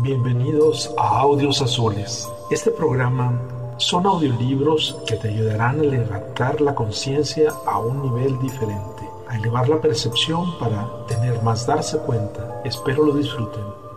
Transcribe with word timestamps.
Bienvenidos 0.00 0.94
a 0.96 1.18
Audios 1.18 1.60
Azules. 1.60 2.30
Este 2.52 2.70
programa 2.70 3.32
son 3.78 4.06
audiolibros 4.06 4.96
que 5.08 5.16
te 5.16 5.26
ayudarán 5.26 5.80
a 5.80 5.82
levantar 5.82 6.60
la 6.60 6.72
conciencia 6.72 7.52
a 7.66 7.80
un 7.80 8.02
nivel 8.02 8.38
diferente, 8.38 9.02
a 9.26 9.36
elevar 9.36 9.68
la 9.68 9.80
percepción 9.80 10.56
para 10.60 10.88
tener 11.08 11.42
más 11.42 11.66
darse 11.66 11.98
cuenta. 11.98 12.62
Espero 12.64 13.06
lo 13.06 13.14
disfruten. 13.14 13.87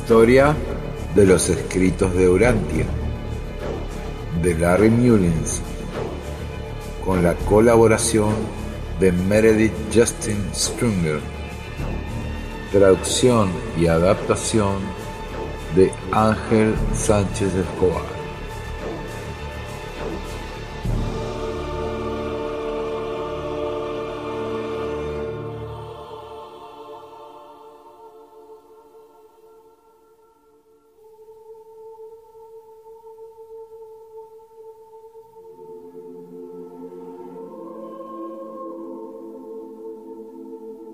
Historia 0.00 0.54
de 1.14 1.26
los 1.26 1.50
escritos 1.50 2.14
de 2.14 2.28
Urantia, 2.28 2.86
de 4.42 4.54
Larry 4.54 4.90
Mullins, 4.90 5.60
con 7.04 7.22
la 7.22 7.34
colaboración 7.34 8.32
de 9.00 9.12
Meredith 9.12 9.74
Justin 9.92 10.38
Strunger, 10.54 11.20
traducción 12.72 13.50
y 13.78 13.86
adaptación 13.86 14.76
de 15.74 15.92
Ángel 16.12 16.74
Sánchez 16.94 17.52
Escobar. 17.54 18.17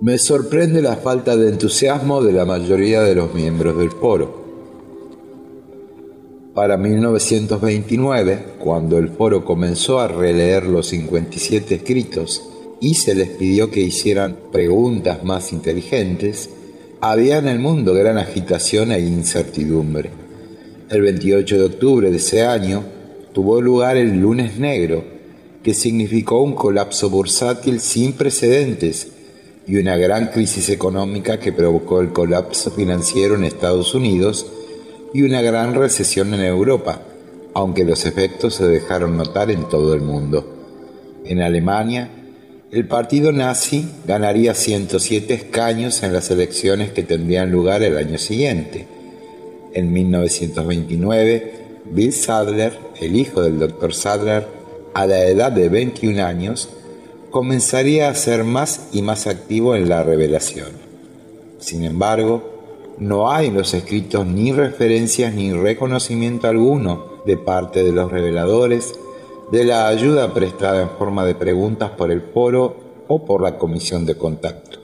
Me 0.05 0.19
sorprende 0.19 0.83
la 0.83 0.97
falta 0.97 1.35
de 1.35 1.49
entusiasmo 1.49 2.23
de 2.23 2.35
la 2.35 2.45
mayoría 2.45 3.01
de 3.01 3.15
los 3.15 3.33
miembros 3.33 3.79
del 3.79 3.91
foro. 3.91 4.45
Para 6.53 6.77
1929, 6.77 8.39
cuando 8.59 8.99
el 8.99 9.09
foro 9.09 9.47
comenzó 9.47 10.01
a 10.01 10.09
releer 10.09 10.65
los 10.67 10.89
57 10.89 11.77
escritos 11.77 12.43
y 12.83 12.97
se 12.97 13.15
les 13.15 13.31
pidió 13.31 13.71
que 13.71 13.81
hicieran 13.81 14.37
preguntas 14.53 15.25
más 15.25 15.55
inteligentes, 15.55 16.51
había 17.01 17.39
en 17.39 17.49
el 17.49 17.59
mundo 17.59 17.95
gran 17.95 18.19
agitación 18.19 18.93
e 18.93 19.01
incertidumbre. 19.01 20.11
El 20.91 21.01
28 21.01 21.57
de 21.57 21.65
octubre 21.65 22.11
de 22.11 22.19
ese 22.19 22.45
año 22.45 22.85
tuvo 23.33 23.59
lugar 23.63 23.97
el 23.97 24.21
lunes 24.21 24.59
negro, 24.59 25.03
que 25.63 25.73
significó 25.73 26.43
un 26.43 26.55
colapso 26.55 27.09
bursátil 27.09 27.81
sin 27.81 28.13
precedentes 28.13 29.14
y 29.67 29.77
una 29.77 29.97
gran 29.97 30.29
crisis 30.29 30.69
económica 30.69 31.39
que 31.39 31.53
provocó 31.53 32.01
el 32.01 32.13
colapso 32.13 32.71
financiero 32.71 33.35
en 33.35 33.45
Estados 33.45 33.95
Unidos 33.95 34.47
y 35.13 35.23
una 35.23 35.41
gran 35.43 35.75
recesión 35.75 36.35
en 36.35 36.43
Europa, 36.43 37.03
aunque 37.55 37.85
los 37.85 38.05
efectos 38.05 38.57
se 38.57 38.67
dejaron 38.67 39.17
notar 39.17 39.51
en 39.51 39.69
todo 39.69 39.95
el 39.95 40.03
mundo. 40.03 40.45
En 41.25 41.41
Alemania, 41.41 42.11
el 42.71 42.87
partido 42.87 43.31
nazi 43.31 43.89
ganaría 44.07 44.53
107 44.53 45.33
escaños 45.33 46.03
en 46.03 46.13
las 46.13 46.31
elecciones 46.31 46.91
que 46.91 47.05
tendrían 47.05 47.51
lugar 47.53 47.83
el 47.83 47.97
año 47.97 48.19
siguiente. 48.19 48.87
En 49.73 49.93
1929, 49.93 51.53
Bill 51.87 52.13
Sadler, 52.13 52.77
el 53.01 53.17
hijo 53.17 53.43
del 53.43 53.61
Dr. 53.61 53.95
Sadler, 53.95 54.47
a 54.93 55.07
la 55.07 55.25
edad 55.25 55.53
de 55.53 55.69
21 55.69 56.25
años, 56.25 56.69
comenzaría 57.35 58.11
a 58.11 58.15
ser 58.15 58.45
más 58.45 58.91
y 58.93 59.03
más 59.03 59.27
activo 59.27 59.75
en 59.75 59.89
la 59.89 60.05
revelación. 60.05 60.69
Sin 61.59 61.83
embargo, 61.83 62.95
no 62.99 63.29
hay 63.29 63.49
en 63.49 63.55
los 63.55 63.75
escritos 63.75 64.25
ni 64.25 64.53
referencias 64.53 65.35
ni 65.35 65.53
reconocimiento 65.53 66.47
alguno 66.47 67.07
de 67.27 67.37
parte 67.37 67.83
de 67.83 67.91
los 67.91 68.13
reveladores 68.13 68.93
de 69.51 69.65
la 69.65 69.89
ayuda 69.89 70.33
prestada 70.33 70.83
en 70.83 70.91
forma 70.91 71.25
de 71.25 71.35
preguntas 71.35 71.91
por 71.91 72.13
el 72.13 72.23
foro 72.23 72.77
o 73.09 73.25
por 73.25 73.43
la 73.43 73.59
comisión 73.59 74.07
de 74.07 74.17
contacto. 74.17 74.79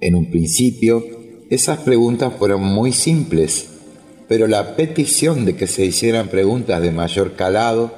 En 0.00 0.16
un 0.16 0.32
principio, 0.32 1.04
esas 1.48 1.78
preguntas 1.78 2.32
fueron 2.36 2.64
muy 2.64 2.90
simples, 2.90 3.68
pero 4.26 4.48
la 4.48 4.74
petición 4.74 5.44
de 5.44 5.54
que 5.54 5.68
se 5.68 5.84
hicieran 5.84 6.26
preguntas 6.26 6.82
de 6.82 6.90
mayor 6.90 7.34
calado 7.34 7.92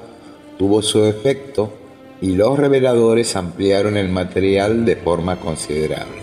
tuvo 0.59 0.83
su 0.83 1.03
efecto 1.05 1.81
y 2.23 2.35
los 2.35 2.57
reveladores 2.57 3.35
ampliaron 3.35 3.97
el 3.97 4.07
material 4.07 4.85
de 4.85 4.95
forma 4.95 5.41
considerable. 5.41 6.21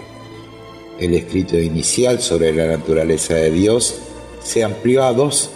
El 0.98 1.12
escrito 1.12 1.58
inicial 1.58 2.22
sobre 2.22 2.54
la 2.54 2.66
naturaleza 2.66 3.34
de 3.34 3.50
Dios 3.50 3.96
se 4.42 4.64
amplió 4.64 5.04
a 5.04 5.12
dos 5.12 5.50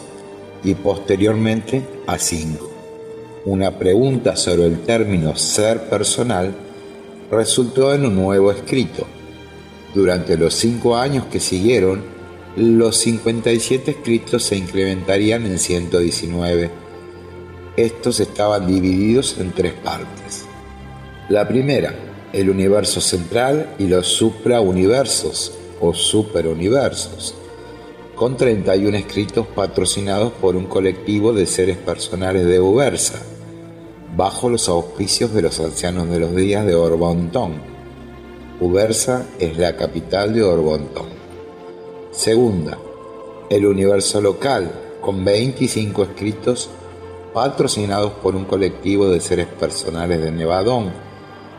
y 0.62 0.74
posteriormente 0.74 1.80
a 2.06 2.18
cinco. 2.18 2.70
Una 3.46 3.78
pregunta 3.78 4.36
sobre 4.36 4.66
el 4.66 4.80
término 4.80 5.34
ser 5.34 5.88
personal 5.88 6.54
resultó 7.30 7.94
en 7.94 8.04
un 8.04 8.14
nuevo 8.14 8.52
escrito. 8.52 9.06
Durante 9.94 10.36
los 10.36 10.52
cinco 10.52 10.94
años 10.94 11.24
que 11.32 11.40
siguieron, 11.40 12.02
los 12.54 12.98
57 12.98 13.92
escritos 13.92 14.42
se 14.42 14.56
incrementarían 14.56 15.46
en 15.46 15.58
119 15.58 16.83
estos 17.76 18.20
estaban 18.20 18.66
divididos 18.66 19.36
en 19.38 19.52
tres 19.52 19.72
partes. 19.74 20.46
La 21.28 21.48
primera, 21.48 21.94
el 22.32 22.50
universo 22.50 23.00
central 23.00 23.74
y 23.78 23.88
los 23.88 24.06
suprauniversos 24.06 25.52
o 25.80 25.92
superuniversos, 25.92 27.34
con 28.14 28.36
31 28.36 28.96
escritos 28.96 29.46
patrocinados 29.46 30.32
por 30.32 30.54
un 30.54 30.66
colectivo 30.66 31.32
de 31.32 31.46
seres 31.46 31.76
personales 31.76 32.46
de 32.46 32.60
Ubersa, 32.60 33.20
bajo 34.16 34.48
los 34.48 34.68
auspicios 34.68 35.34
de 35.34 35.42
los 35.42 35.58
ancianos 35.58 36.08
de 36.08 36.20
los 36.20 36.36
días 36.36 36.64
de 36.64 36.76
Orbontón. 36.76 37.54
Ubersa 38.60 39.26
es 39.40 39.58
la 39.58 39.76
capital 39.76 40.32
de 40.32 40.44
Orbontón. 40.44 41.08
Segunda, 42.12 42.78
el 43.50 43.66
universo 43.66 44.20
local, 44.20 44.70
con 45.00 45.24
25 45.24 46.04
escritos 46.04 46.70
patrocinados 47.34 48.12
por 48.12 48.36
un 48.36 48.44
colectivo 48.44 49.08
de 49.08 49.20
seres 49.20 49.48
personales 49.48 50.22
de 50.22 50.30
Nevadón, 50.30 50.92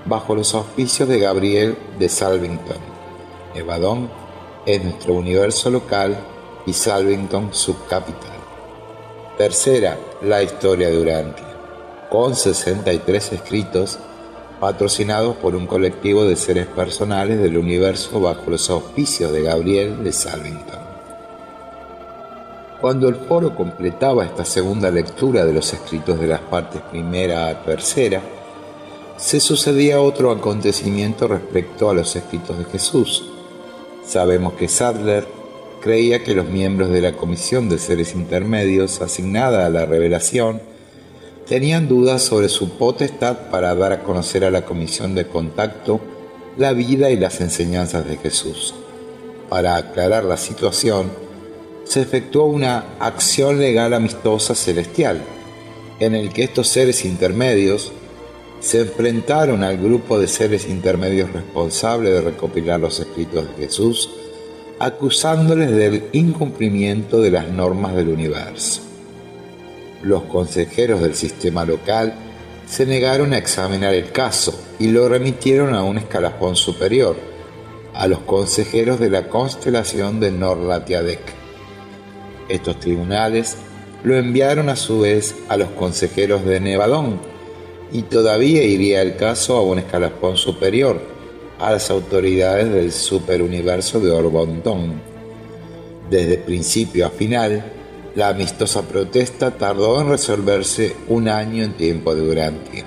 bajo 0.05 0.33
los 0.33 0.55
auspicios 0.55 1.09
de 1.09 1.19
Gabriel 1.19 1.77
de 1.99 2.07
Salvington. 2.07 2.77
Nevadón 3.53 4.09
es 4.65 4.81
nuestro 4.81 5.15
universo 5.15 5.69
local 5.69 6.17
y 6.65 6.71
Salvington 6.71 7.53
subcapital. 7.53 8.31
Tercera, 9.37 9.97
la 10.21 10.41
historia 10.41 10.89
de 10.89 10.97
Urantia, 10.97 11.45
con 12.09 12.35
63 12.35 13.33
escritos 13.33 13.99
patrocinados 14.61 15.35
por 15.35 15.57
un 15.57 15.67
colectivo 15.67 16.23
de 16.23 16.37
seres 16.37 16.67
personales 16.67 17.37
del 17.41 17.57
universo 17.57 18.21
bajo 18.21 18.49
los 18.49 18.69
auspicios 18.69 19.33
de 19.33 19.41
Gabriel 19.41 20.05
de 20.05 20.13
Salvington. 20.13 20.74
Cuando 22.85 23.09
el 23.09 23.15
foro 23.15 23.55
completaba 23.55 24.25
esta 24.25 24.45
segunda 24.45 24.91
lectura 24.91 25.43
de 25.43 25.53
los 25.53 25.73
escritos 25.73 26.19
de 26.19 26.27
las 26.27 26.41
partes 26.41 26.83
primera 26.83 27.47
a 27.47 27.63
tercera, 27.63 28.21
se 29.17 29.39
sucedía 29.39 29.99
otro 29.99 30.29
acontecimiento 30.29 31.27
respecto 31.27 31.89
a 31.89 31.95
los 31.95 32.15
escritos 32.15 32.59
de 32.59 32.65
Jesús. 32.65 33.23
Sabemos 34.05 34.53
que 34.53 34.67
Sadler 34.67 35.25
creía 35.81 36.23
que 36.23 36.35
los 36.35 36.47
miembros 36.47 36.91
de 36.91 37.01
la 37.01 37.13
Comisión 37.13 37.69
de 37.69 37.79
Seres 37.79 38.13
Intermedios 38.13 39.01
asignada 39.01 39.65
a 39.65 39.71
la 39.71 39.87
revelación 39.87 40.61
tenían 41.47 41.87
dudas 41.87 42.21
sobre 42.21 42.49
su 42.49 42.77
potestad 42.77 43.49
para 43.49 43.73
dar 43.73 43.93
a 43.93 44.03
conocer 44.03 44.45
a 44.45 44.51
la 44.51 44.63
Comisión 44.63 45.15
de 45.15 45.25
Contacto 45.25 46.01
la 46.55 46.71
vida 46.73 47.09
y 47.09 47.15
las 47.15 47.41
enseñanzas 47.41 48.07
de 48.07 48.17
Jesús. 48.17 48.75
Para 49.49 49.75
aclarar 49.75 50.23
la 50.23 50.37
situación, 50.37 51.24
se 51.85 52.01
efectuó 52.01 52.45
una 52.45 52.83
acción 52.99 53.59
legal 53.59 53.93
amistosa 53.93 54.55
celestial, 54.55 55.21
en 55.99 56.15
el 56.15 56.33
que 56.33 56.43
estos 56.43 56.67
seres 56.67 57.05
intermedios 57.05 57.93
se 58.59 58.81
enfrentaron 58.81 59.63
al 59.63 59.77
grupo 59.77 60.19
de 60.19 60.27
seres 60.27 60.67
intermedios 60.67 61.31
responsables 61.31 62.11
de 62.11 62.21
recopilar 62.21 62.79
los 62.79 62.99
escritos 62.99 63.47
de 63.47 63.65
Jesús, 63.65 64.09
acusándoles 64.79 65.71
del 65.71 66.05
incumplimiento 66.11 67.21
de 67.21 67.31
las 67.31 67.47
normas 67.49 67.95
del 67.95 68.09
universo. 68.09 68.81
Los 70.01 70.23
consejeros 70.23 71.01
del 71.01 71.15
sistema 71.15 71.63
local 71.63 72.13
se 72.67 72.85
negaron 72.85 73.33
a 73.33 73.37
examinar 73.37 73.93
el 73.93 74.11
caso 74.11 74.59
y 74.79 74.87
lo 74.87 75.07
remitieron 75.07 75.73
a 75.75 75.83
un 75.83 75.97
escalafón 75.97 76.55
superior, 76.55 77.15
a 77.93 78.07
los 78.07 78.19
consejeros 78.19 78.99
de 78.99 79.09
la 79.09 79.29
constelación 79.29 80.19
de 80.19 80.31
Norlatiadec. 80.31 81.44
Estos 82.49 82.79
tribunales 82.79 83.57
lo 84.03 84.15
enviaron 84.15 84.69
a 84.69 84.75
su 84.75 84.99
vez 84.99 85.35
a 85.49 85.57
los 85.57 85.69
consejeros 85.69 86.45
de 86.45 86.59
Nevadón, 86.59 87.19
y 87.91 88.03
todavía 88.03 88.63
iría 88.63 89.01
el 89.01 89.15
caso 89.15 89.57
a 89.57 89.61
un 89.63 89.79
escalafón 89.79 90.37
superior, 90.37 90.99
a 91.59 91.71
las 91.71 91.89
autoridades 91.89 92.71
del 92.71 92.91
superuniverso 92.91 93.99
de 93.99 94.11
Orbontón. 94.11 95.01
Desde 96.09 96.37
principio 96.37 97.07
a 97.07 97.09
final, 97.09 97.63
la 98.15 98.29
amistosa 98.29 98.83
protesta 98.83 99.51
tardó 99.51 99.99
en 100.01 100.09
resolverse 100.09 100.95
un 101.07 101.27
año 101.27 101.63
en 101.63 101.73
tiempo 101.73 102.13
de 102.15 102.21
Durantia. 102.21 102.85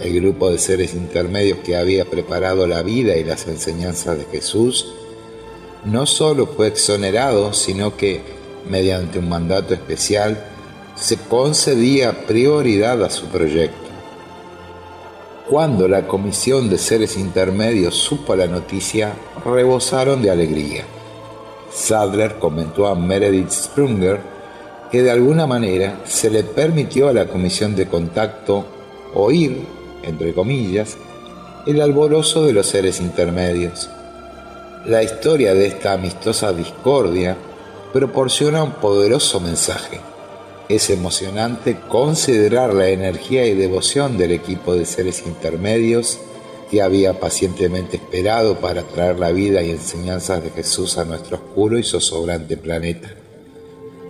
El 0.00 0.20
grupo 0.20 0.50
de 0.50 0.58
seres 0.58 0.94
intermedios 0.94 1.58
que 1.58 1.76
había 1.76 2.04
preparado 2.04 2.66
la 2.66 2.82
vida 2.82 3.16
y 3.16 3.24
las 3.24 3.46
enseñanzas 3.46 4.18
de 4.18 4.24
Jesús 4.24 4.92
no 5.84 6.06
solo 6.06 6.46
fue 6.46 6.68
exonerado, 6.68 7.52
sino 7.52 7.96
que, 7.96 8.22
mediante 8.68 9.18
un 9.18 9.28
mandato 9.28 9.74
especial, 9.74 10.44
se 10.94 11.16
concedía 11.16 12.26
prioridad 12.26 13.02
a 13.02 13.10
su 13.10 13.26
proyecto. 13.26 13.90
Cuando 15.48 15.88
la 15.88 16.06
comisión 16.06 16.70
de 16.70 16.78
seres 16.78 17.18
intermedios 17.18 17.94
supo 17.94 18.34
la 18.34 18.46
noticia, 18.46 19.12
rebosaron 19.44 20.22
de 20.22 20.30
alegría. 20.30 20.84
Sadler 21.70 22.36
comentó 22.38 22.86
a 22.86 22.94
Meredith 22.94 23.50
Sprunger 23.50 24.20
que 24.90 25.02
de 25.02 25.10
alguna 25.10 25.46
manera 25.46 26.00
se 26.04 26.30
le 26.30 26.44
permitió 26.44 27.08
a 27.08 27.12
la 27.12 27.26
comisión 27.26 27.74
de 27.74 27.86
contacto 27.86 28.64
oír, 29.12 29.66
entre 30.02 30.32
comillas, 30.32 30.96
el 31.66 31.80
alborozo 31.80 32.46
de 32.46 32.52
los 32.52 32.66
seres 32.66 33.00
intermedios. 33.00 33.90
La 34.86 35.02
historia 35.02 35.54
de 35.54 35.66
esta 35.66 35.92
amistosa 35.92 36.52
discordia 36.52 37.36
proporciona 37.94 38.64
un 38.64 38.72
poderoso 38.72 39.38
mensaje 39.38 40.00
es 40.68 40.90
emocionante 40.90 41.76
considerar 41.88 42.74
la 42.74 42.88
energía 42.88 43.46
y 43.46 43.54
devoción 43.54 44.18
del 44.18 44.32
equipo 44.32 44.74
de 44.74 44.84
seres 44.84 45.22
intermedios 45.24 46.18
que 46.72 46.82
había 46.82 47.20
pacientemente 47.20 47.98
esperado 47.98 48.58
para 48.58 48.82
traer 48.82 49.20
la 49.20 49.30
vida 49.30 49.62
y 49.62 49.70
enseñanzas 49.70 50.42
de 50.42 50.50
Jesús 50.50 50.98
a 50.98 51.04
nuestro 51.04 51.36
oscuro 51.36 51.78
y 51.78 51.84
zozobrante 51.84 52.56
planeta. 52.56 53.14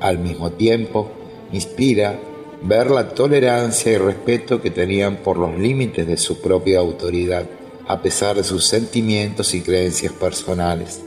Al 0.01 0.19
mismo 0.19 0.53
tiempo, 0.53 1.11
inspira 1.53 2.19
ver 2.63 2.91
la 2.91 3.11
tolerancia 3.11 3.93
y 3.93 3.99
respeto 3.99 4.63
que 4.63 4.71
tenían 4.71 5.19
por 5.19 5.37
los 5.37 5.59
límites 5.59 6.07
de 6.07 6.17
su 6.17 6.41
propia 6.41 6.79
autoridad, 6.79 7.45
a 7.87 8.01
pesar 8.01 8.37
de 8.37 8.45
sus 8.45 8.67
sentimientos 8.67 9.53
y 9.53 9.61
creencias 9.61 10.15
personales. 10.15 11.03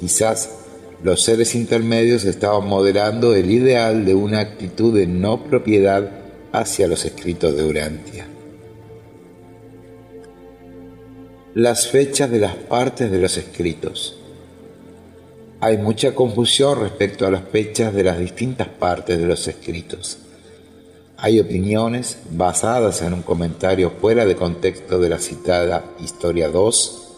Quizás 0.00 0.59
los 1.02 1.22
seres 1.22 1.54
intermedios 1.54 2.24
estaban 2.24 2.66
moderando 2.66 3.34
el 3.34 3.50
ideal 3.50 4.04
de 4.04 4.14
una 4.14 4.40
actitud 4.40 4.94
de 4.94 5.06
no 5.06 5.44
propiedad 5.44 6.10
hacia 6.52 6.88
los 6.88 7.04
escritos 7.06 7.56
de 7.56 7.64
Urantia. 7.64 8.26
Las 11.54 11.88
fechas 11.88 12.30
de 12.30 12.38
las 12.38 12.54
partes 12.54 13.10
de 13.10 13.18
los 13.18 13.36
escritos. 13.38 14.18
Hay 15.60 15.78
mucha 15.78 16.14
confusión 16.14 16.80
respecto 16.80 17.26
a 17.26 17.30
las 17.30 17.44
fechas 17.44 17.94
de 17.94 18.04
las 18.04 18.18
distintas 18.18 18.68
partes 18.68 19.18
de 19.18 19.26
los 19.26 19.48
escritos. 19.48 20.18
Hay 21.16 21.40
opiniones 21.40 22.18
basadas 22.30 23.02
en 23.02 23.14
un 23.14 23.22
comentario 23.22 23.90
fuera 24.00 24.26
de 24.26 24.36
contexto 24.36 24.98
de 24.98 25.08
la 25.08 25.18
citada 25.18 25.84
Historia 25.98 26.48
2 26.48 27.09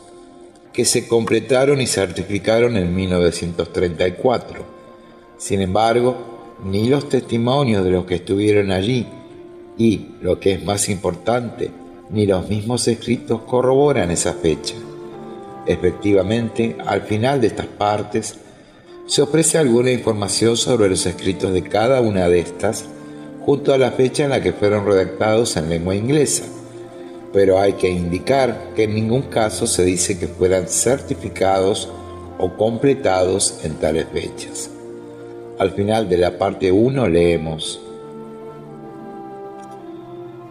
que 0.72 0.84
se 0.84 1.06
completaron 1.06 1.80
y 1.80 1.86
certificaron 1.86 2.76
en 2.76 2.94
1934. 2.94 4.64
Sin 5.36 5.60
embargo, 5.60 6.16
ni 6.64 6.88
los 6.88 7.08
testimonios 7.08 7.84
de 7.84 7.90
los 7.90 8.06
que 8.06 8.16
estuvieron 8.16 8.70
allí 8.70 9.06
y, 9.76 10.08
lo 10.20 10.40
que 10.40 10.52
es 10.52 10.64
más 10.64 10.88
importante, 10.88 11.70
ni 12.10 12.26
los 12.26 12.48
mismos 12.48 12.88
escritos 12.88 13.42
corroboran 13.42 14.10
esa 14.10 14.32
fecha. 14.34 14.74
Efectivamente, 15.66 16.76
al 16.86 17.02
final 17.02 17.40
de 17.40 17.48
estas 17.48 17.66
partes, 17.66 18.36
se 19.06 19.22
ofrece 19.22 19.58
alguna 19.58 19.90
información 19.90 20.56
sobre 20.56 20.88
los 20.88 21.06
escritos 21.06 21.52
de 21.52 21.62
cada 21.62 22.00
una 22.00 22.28
de 22.28 22.40
estas, 22.40 22.86
junto 23.44 23.74
a 23.74 23.78
la 23.78 23.90
fecha 23.90 24.24
en 24.24 24.30
la 24.30 24.40
que 24.40 24.52
fueron 24.52 24.86
redactados 24.86 25.56
en 25.56 25.68
lengua 25.68 25.96
inglesa 25.96 26.44
pero 27.32 27.58
hay 27.58 27.74
que 27.74 27.88
indicar 27.88 28.72
que 28.76 28.84
en 28.84 28.94
ningún 28.94 29.22
caso 29.22 29.66
se 29.66 29.84
dice 29.84 30.18
que 30.18 30.28
fueran 30.28 30.68
certificados 30.68 31.88
o 32.38 32.56
completados 32.56 33.60
en 33.64 33.74
tales 33.74 34.06
fechas. 34.12 34.70
Al 35.58 35.72
final 35.72 36.08
de 36.08 36.18
la 36.18 36.38
parte 36.38 36.72
1 36.72 37.08
leemos, 37.08 37.80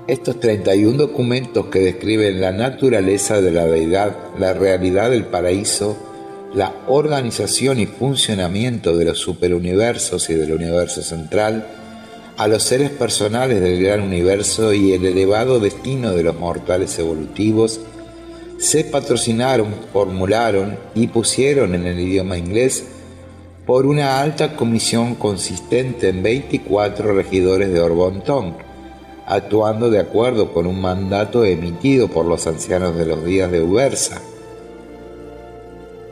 estos 0.08 0.40
31 0.40 0.98
documentos 0.98 1.68
que 1.68 1.80
describen 1.80 2.42
la 2.42 2.52
naturaleza 2.52 3.40
de 3.40 3.52
la 3.52 3.66
deidad, 3.66 4.16
la 4.40 4.54
realidad 4.54 5.12
del 5.12 5.26
paraíso, 5.26 5.96
la 6.54 6.74
organización 6.88 7.80
y 7.80 7.86
funcionamiento 7.86 8.98
de 8.98 9.06
los 9.06 9.20
superuniversos 9.20 10.30
y 10.30 10.34
del 10.34 10.54
universo 10.54 11.02
central, 11.02 11.66
a 12.38 12.48
los 12.48 12.64
seres 12.64 12.90
personales 12.90 13.62
del 13.62 13.82
gran 13.84 14.02
universo 14.02 14.74
y 14.74 14.94
el 14.94 15.06
elevado 15.06 15.60
destino 15.60 16.12
de 16.12 16.24
los 16.24 16.40
mortales 16.40 16.98
evolutivos, 17.00 17.82
se 18.58 18.84
patrocinaron, 18.84 19.74
formularon 19.92 20.78
y 20.94 21.08
pusieron 21.08 21.74
en 21.76 21.86
el 21.88 22.00
idioma 22.00 22.38
inglés 22.38 22.86
por 23.66 23.86
una 23.86 24.22
alta 24.22 24.56
comisión 24.56 25.16
consistente 25.16 26.10
en 26.10 26.24
24 26.24 27.14
regidores 27.14 27.72
de 27.72 27.80
Orbontón, 27.80 28.56
actuando 29.26 29.90
de 29.90 30.00
acuerdo 30.00 30.54
con 30.54 30.68
un 30.68 30.82
mandato 30.82 31.46
emitido 31.46 32.08
por 32.08 32.26
los 32.26 32.48
ancianos 32.48 32.96
de 32.96 33.06
los 33.06 33.24
días 33.24 33.52
de 33.52 33.62
Ubersa, 33.62 34.22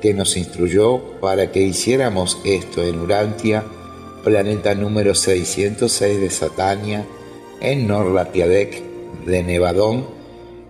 que 0.02 0.14
nos 0.14 0.38
instruyó 0.38 1.00
para 1.20 1.52
que 1.52 1.62
hiciéramos 1.62 2.40
esto 2.46 2.84
en 2.84 3.00
Urantia 3.00 3.64
planeta 4.24 4.76
número 4.76 5.16
606 5.16 6.20
de 6.20 6.30
Satania, 6.30 7.06
en 7.62 7.88
Norlatiadec 7.88 8.84
de 9.26 9.44
Nevadón, 9.44 10.08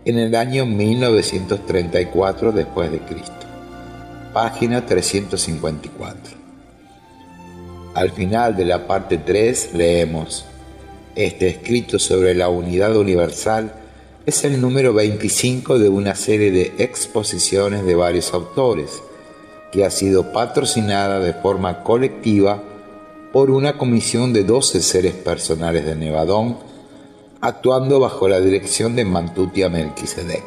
en 0.06 0.18
el 0.18 0.36
año 0.36 0.65
1934 0.65 2.51
después 2.51 2.91
de 2.91 3.00
Cristo. 3.00 3.34
Página 4.34 4.86
354. 4.86 6.38
Al 7.96 8.12
final 8.12 8.56
de 8.56 8.65
la 8.65 8.88
parte 8.88 9.18
3 9.18 9.74
leemos, 9.74 10.46
este 11.15 11.50
escrito 11.50 12.00
sobre 12.00 12.34
la 12.36 12.50
unidad 12.50 12.96
universal 12.96 13.74
es 14.25 14.46
el 14.46 14.62
número 14.62 14.94
25 14.94 15.79
de 15.79 15.89
una 15.89 16.15
serie 16.15 16.51
de 16.51 16.74
exposiciones 16.77 17.84
de 17.86 17.96
varios 17.96 18.34
autores, 18.34 19.01
que 19.72 19.86
ha 19.86 19.91
sido 19.91 20.32
patrocinada 20.32 21.20
de 21.20 21.34
forma 21.34 21.84
colectiva 21.84 22.63
por 23.31 23.51
una 23.51 23.77
comisión 23.77 24.33
de 24.33 24.43
12 24.43 24.81
seres 24.81 25.13
personales 25.13 25.86
de 25.86 25.95
Nevadón, 25.95 26.57
actuando 27.41 28.00
bajo 28.00 28.27
la 28.27 28.39
dirección 28.39 28.95
de 28.95 29.05
Mantutia 29.05 29.69
Melquisedec. 29.69 30.43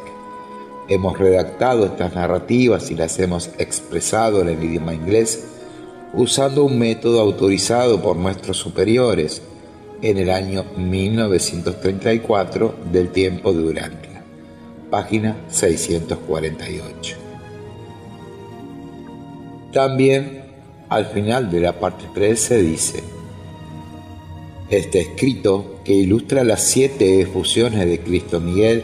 Hemos 0.89 1.17
redactado 1.17 1.85
estas 1.85 2.13
narrativas 2.13 2.91
y 2.91 2.95
las 2.95 3.17
hemos 3.19 3.51
expresado 3.57 4.41
en 4.41 4.49
el 4.49 4.63
idioma 4.63 4.93
inglés 4.93 5.45
usando 6.13 6.65
un 6.65 6.77
método 6.77 7.21
autorizado 7.21 8.01
por 8.01 8.17
nuestros 8.17 8.57
superiores 8.57 9.41
en 10.01 10.17
el 10.17 10.29
año 10.29 10.65
1934 10.75 12.75
del 12.91 13.09
tiempo 13.09 13.53
de 13.53 13.63
Urantia, 13.63 14.23
página 14.91 15.37
648. 15.47 17.15
También 19.71 20.42
al 20.93 21.07
final 21.07 21.49
de 21.49 21.59
la 21.59 21.79
parte 21.79 22.05
3 22.13 22.39
se 22.39 22.61
dice, 22.61 23.03
este 24.69 25.01
escrito 25.01 25.81
que 25.83 25.93
ilustra 25.93 26.43
las 26.43 26.61
siete 26.63 27.21
efusiones 27.21 27.87
de 27.87 27.99
Cristo 27.99 28.39
Miguel 28.39 28.83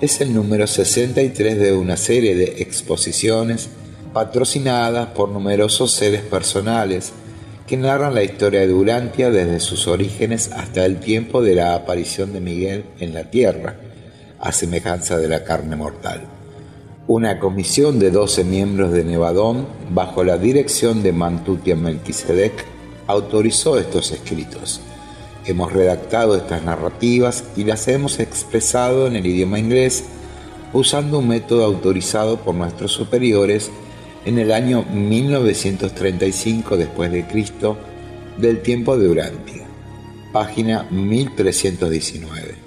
es 0.00 0.20
el 0.20 0.34
número 0.34 0.66
63 0.66 1.58
de 1.58 1.72
una 1.72 1.96
serie 1.96 2.34
de 2.34 2.62
exposiciones 2.62 3.68
patrocinadas 4.12 5.08
por 5.08 5.28
numerosos 5.28 5.92
seres 5.92 6.22
personales 6.22 7.12
que 7.66 7.76
narran 7.76 8.14
la 8.14 8.22
historia 8.22 8.60
de 8.60 8.72
Urantia 8.72 9.30
desde 9.30 9.60
sus 9.60 9.88
orígenes 9.88 10.50
hasta 10.52 10.86
el 10.86 11.00
tiempo 11.00 11.42
de 11.42 11.54
la 11.54 11.74
aparición 11.74 12.32
de 12.32 12.40
Miguel 12.40 12.84
en 12.98 13.12
la 13.12 13.30
tierra, 13.30 13.76
a 14.40 14.52
semejanza 14.52 15.18
de 15.18 15.28
la 15.28 15.44
carne 15.44 15.76
mortal. 15.76 16.35
Una 17.08 17.38
comisión 17.38 18.00
de 18.00 18.10
12 18.10 18.42
miembros 18.42 18.90
de 18.90 19.04
Nevadón, 19.04 19.68
bajo 19.90 20.24
la 20.24 20.38
dirección 20.38 21.04
de 21.04 21.12
Mantutia 21.12 21.76
Melquisedec, 21.76 22.64
autorizó 23.06 23.78
estos 23.78 24.10
escritos. 24.10 24.80
Hemos 25.44 25.72
redactado 25.72 26.34
estas 26.34 26.64
narrativas 26.64 27.44
y 27.56 27.62
las 27.62 27.86
hemos 27.86 28.18
expresado 28.18 29.06
en 29.06 29.14
el 29.14 29.24
idioma 29.24 29.60
inglés 29.60 30.02
usando 30.72 31.20
un 31.20 31.28
método 31.28 31.64
autorizado 31.64 32.38
por 32.38 32.56
nuestros 32.56 32.90
superiores 32.90 33.70
en 34.24 34.40
el 34.40 34.50
año 34.50 34.84
1935 34.92 36.76
después 36.76 37.12
de 37.12 37.24
Cristo 37.28 37.76
del 38.36 38.62
tiempo 38.62 38.98
de 38.98 39.08
Urantia, 39.08 39.62
página 40.32 40.88
1319. 40.90 42.65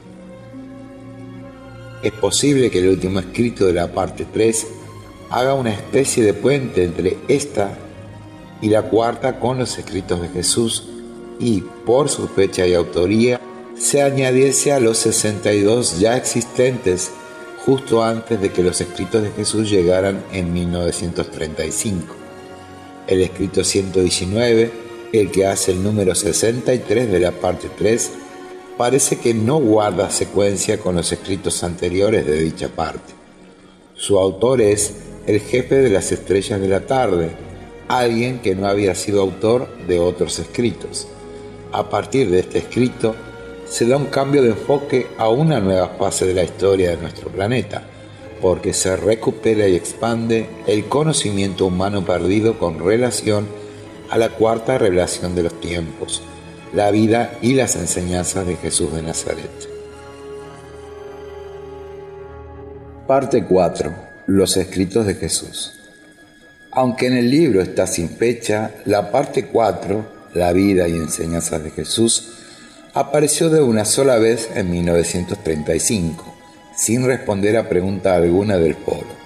Es 2.01 2.13
posible 2.13 2.71
que 2.71 2.79
el 2.79 2.89
último 2.89 3.19
escrito 3.19 3.65
de 3.65 3.73
la 3.73 3.91
parte 3.91 4.25
3 4.31 4.67
haga 5.29 5.53
una 5.53 5.73
especie 5.73 6.23
de 6.23 6.33
puente 6.33 6.83
entre 6.83 7.17
esta 7.27 7.77
y 8.61 8.69
la 8.69 8.83
cuarta 8.83 9.39
con 9.39 9.59
los 9.59 9.77
escritos 9.77 10.21
de 10.21 10.29
Jesús 10.29 10.87
y, 11.39 11.61
por 11.85 12.09
su 12.09 12.27
fecha 12.27 12.65
y 12.65 12.73
autoría, 12.73 13.41
se 13.77 14.01
añadiese 14.01 14.71
a 14.71 14.79
los 14.79 14.97
62 14.99 15.99
ya 15.99 16.15
existentes 16.15 17.11
justo 17.65 18.03
antes 18.03 18.39
de 18.41 18.51
que 18.51 18.63
los 18.63 18.79
escritos 18.79 19.21
de 19.21 19.31
Jesús 19.31 19.69
llegaran 19.69 20.23
en 20.31 20.53
1935. 20.53 22.15
El 23.07 23.21
escrito 23.21 23.63
119, 23.63 24.71
el 25.11 25.31
que 25.31 25.45
hace 25.45 25.71
el 25.71 25.83
número 25.83 26.15
63 26.15 27.11
de 27.11 27.19
la 27.19 27.31
parte 27.31 27.69
3, 27.77 28.11
parece 28.79 29.17
que 29.17 29.33
no 29.33 29.57
guarda 29.57 30.09
secuencia 30.09 30.79
con 30.79 30.95
los 30.95 31.11
escritos 31.11 31.65
anteriores 31.65 32.25
de 32.25 32.39
dicha 32.39 32.69
parte. 32.69 33.13
Su 33.93 34.17
autor 34.17 34.61
es 34.61 34.93
el 35.27 35.41
jefe 35.41 35.75
de 35.75 35.89
las 35.89 36.13
estrellas 36.13 36.61
de 36.61 36.69
la 36.69 36.85
tarde, 36.85 37.31
alguien 37.89 38.39
que 38.39 38.55
no 38.55 38.67
había 38.69 38.95
sido 38.95 39.19
autor 39.19 39.67
de 39.85 39.99
otros 39.99 40.39
escritos. 40.39 41.09
A 41.73 41.89
partir 41.89 42.29
de 42.29 42.39
este 42.39 42.59
escrito, 42.59 43.17
se 43.67 43.85
da 43.85 43.97
un 43.97 44.05
cambio 44.05 44.41
de 44.43 44.51
enfoque 44.51 45.07
a 45.17 45.27
una 45.27 45.59
nueva 45.59 45.89
fase 45.99 46.25
de 46.25 46.35
la 46.35 46.43
historia 46.43 46.91
de 46.91 47.01
nuestro 47.01 47.29
planeta, 47.29 47.83
porque 48.41 48.71
se 48.71 48.95
recupera 48.95 49.67
y 49.67 49.75
expande 49.75 50.47
el 50.67 50.85
conocimiento 50.85 51.65
humano 51.65 52.05
perdido 52.05 52.57
con 52.57 52.79
relación 52.79 53.45
a 54.09 54.17
la 54.17 54.29
cuarta 54.29 54.77
revelación 54.77 55.35
de 55.35 55.43
los 55.43 55.59
tiempos, 55.59 56.23
la 56.73 56.91
vida 56.91 57.37
y 57.41 57.53
las 57.53 57.75
enseñanzas 57.75 58.45
de 58.45 58.55
Jesús 58.55 58.93
de 58.93 59.01
Nazaret. 59.01 59.49
Parte 63.07 63.43
4. 63.43 63.93
Los 64.27 64.55
escritos 64.57 65.07
de 65.07 65.15
Jesús. 65.15 65.73
Aunque 66.71 67.07
en 67.07 67.17
el 67.17 67.31
libro 67.31 67.61
está 67.61 67.87
sin 67.87 68.09
fecha, 68.09 68.71
la 68.85 69.11
parte 69.11 69.47
4, 69.47 70.05
la 70.35 70.53
vida 70.53 70.87
y 70.87 70.93
enseñanzas 70.93 71.63
de 71.63 71.71
Jesús, 71.71 72.33
apareció 72.93 73.49
de 73.49 73.61
una 73.61 73.85
sola 73.85 74.17
vez 74.17 74.49
en 74.53 74.69
1935, 74.69 76.35
sin 76.77 77.05
responder 77.05 77.57
a 77.57 77.67
pregunta 77.67 78.15
alguna 78.15 78.57
del 78.57 78.75
foro. 78.75 79.18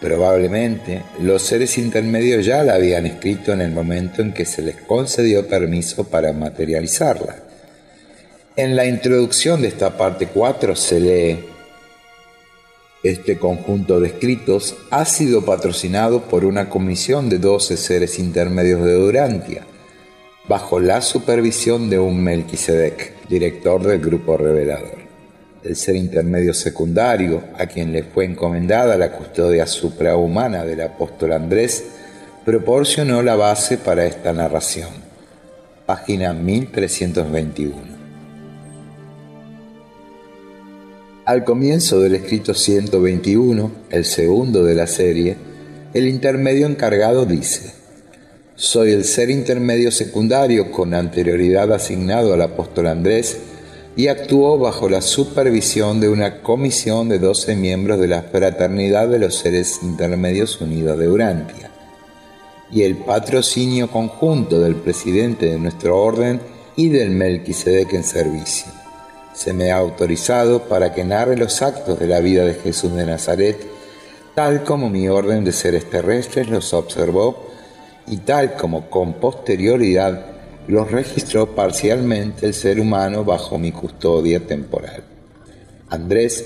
Probablemente 0.00 1.02
los 1.20 1.42
seres 1.42 1.76
intermedios 1.76 2.46
ya 2.46 2.64
la 2.64 2.74
habían 2.74 3.04
escrito 3.04 3.52
en 3.52 3.60
el 3.60 3.70
momento 3.70 4.22
en 4.22 4.32
que 4.32 4.46
se 4.46 4.62
les 4.62 4.76
concedió 4.76 5.46
permiso 5.46 6.04
para 6.04 6.32
materializarla. 6.32 7.36
En 8.56 8.76
la 8.76 8.86
introducción 8.86 9.60
de 9.60 9.68
esta 9.68 9.96
parte 9.96 10.26
4 10.26 10.74
se 10.74 11.00
lee, 11.00 11.44
este 13.02 13.38
conjunto 13.38 13.98
de 13.98 14.08
escritos 14.08 14.74
ha 14.90 15.06
sido 15.06 15.44
patrocinado 15.44 16.22
por 16.22 16.44
una 16.44 16.68
comisión 16.68 17.30
de 17.30 17.38
12 17.38 17.78
seres 17.78 18.18
intermedios 18.18 18.84
de 18.84 18.92
Durantia, 18.92 19.66
bajo 20.48 20.80
la 20.80 21.00
supervisión 21.00 21.88
de 21.88 21.98
un 21.98 22.22
Melquisedec, 22.22 23.26
director 23.28 23.82
del 23.82 24.00
grupo 24.00 24.36
revelador. 24.36 24.99
El 25.62 25.76
ser 25.76 25.94
intermedio 25.94 26.54
secundario, 26.54 27.42
a 27.58 27.66
quien 27.66 27.92
le 27.92 28.02
fue 28.02 28.24
encomendada 28.24 28.96
la 28.96 29.12
custodia 29.12 29.66
suprahumana 29.66 30.64
del 30.64 30.80
apóstol 30.80 31.32
Andrés, 31.32 31.84
proporcionó 32.46 33.22
la 33.22 33.36
base 33.36 33.76
para 33.76 34.06
esta 34.06 34.32
narración. 34.32 34.88
Página 35.84 36.32
1321. 36.32 37.74
Al 41.26 41.44
comienzo 41.44 42.00
del 42.00 42.14
escrito 42.14 42.54
121, 42.54 43.70
el 43.90 44.06
segundo 44.06 44.64
de 44.64 44.74
la 44.74 44.86
serie, 44.86 45.36
el 45.92 46.08
intermedio 46.08 46.66
encargado 46.66 47.26
dice, 47.26 47.74
soy 48.54 48.92
el 48.92 49.04
ser 49.04 49.28
intermedio 49.28 49.90
secundario 49.90 50.70
con 50.72 50.94
anterioridad 50.94 51.70
asignado 51.72 52.32
al 52.32 52.40
apóstol 52.40 52.86
Andrés 52.86 53.36
y 53.96 54.08
actuó 54.08 54.58
bajo 54.58 54.88
la 54.88 55.02
supervisión 55.02 56.00
de 56.00 56.08
una 56.08 56.42
comisión 56.42 57.08
de 57.08 57.18
12 57.18 57.56
miembros 57.56 57.98
de 58.00 58.08
la 58.08 58.22
Fraternidad 58.22 59.08
de 59.08 59.18
los 59.18 59.36
Seres 59.36 59.80
Intermedios 59.82 60.60
Unidos 60.60 60.98
de 60.98 61.08
Urantia 61.08 61.70
y 62.70 62.82
el 62.82 62.96
patrocinio 62.96 63.90
conjunto 63.90 64.60
del 64.60 64.76
presidente 64.76 65.46
de 65.46 65.58
nuestro 65.58 66.00
orden 66.00 66.40
y 66.76 66.88
del 66.88 67.10
Melquisedec 67.10 67.92
en 67.94 68.04
servicio. 68.04 68.70
Se 69.34 69.52
me 69.52 69.72
ha 69.72 69.78
autorizado 69.78 70.62
para 70.64 70.94
que 70.94 71.04
narre 71.04 71.36
los 71.36 71.62
actos 71.62 71.98
de 71.98 72.06
la 72.06 72.20
vida 72.20 72.44
de 72.44 72.54
Jesús 72.54 72.94
de 72.94 73.06
Nazaret, 73.06 73.58
tal 74.34 74.62
como 74.62 74.88
mi 74.88 75.08
orden 75.08 75.44
de 75.44 75.52
seres 75.52 75.90
terrestres 75.90 76.48
los 76.48 76.72
observó 76.74 77.50
y 78.06 78.18
tal 78.18 78.54
como 78.54 78.88
con 78.88 79.14
posterioridad 79.14 80.39
los 80.70 80.88
registró 80.88 81.56
parcialmente 81.56 82.46
el 82.46 82.54
ser 82.54 82.78
humano 82.78 83.24
bajo 83.24 83.58
mi 83.58 83.72
custodia 83.72 84.38
temporal. 84.46 85.02
Andrés, 85.88 86.44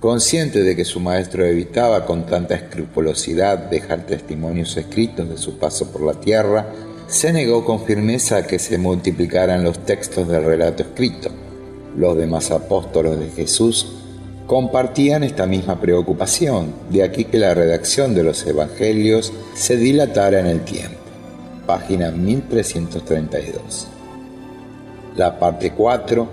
consciente 0.00 0.62
de 0.62 0.74
que 0.74 0.86
su 0.86 0.98
maestro 0.98 1.44
evitaba 1.44 2.06
con 2.06 2.24
tanta 2.24 2.54
escrupulosidad 2.54 3.58
dejar 3.68 4.06
testimonios 4.06 4.74
escritos 4.78 5.28
de 5.28 5.36
su 5.36 5.58
paso 5.58 5.92
por 5.92 6.00
la 6.02 6.14
tierra, 6.14 6.72
se 7.06 7.34
negó 7.34 7.66
con 7.66 7.84
firmeza 7.84 8.38
a 8.38 8.46
que 8.46 8.58
se 8.58 8.78
multiplicaran 8.78 9.62
los 9.62 9.80
textos 9.80 10.26
del 10.26 10.44
relato 10.44 10.82
escrito. 10.82 11.28
Los 11.98 12.16
demás 12.16 12.50
apóstolos 12.50 13.20
de 13.20 13.28
Jesús 13.28 13.92
compartían 14.46 15.22
esta 15.22 15.44
misma 15.46 15.78
preocupación, 15.82 16.72
de 16.88 17.02
aquí 17.02 17.24
que 17.24 17.38
la 17.38 17.52
redacción 17.52 18.14
de 18.14 18.22
los 18.22 18.46
evangelios 18.46 19.34
se 19.54 19.76
dilatara 19.76 20.40
en 20.40 20.46
el 20.46 20.60
tiempo 20.62 21.05
página 21.66 22.10
1332. 22.10 23.88
La 25.16 25.38
parte 25.38 25.72
4 25.72 26.28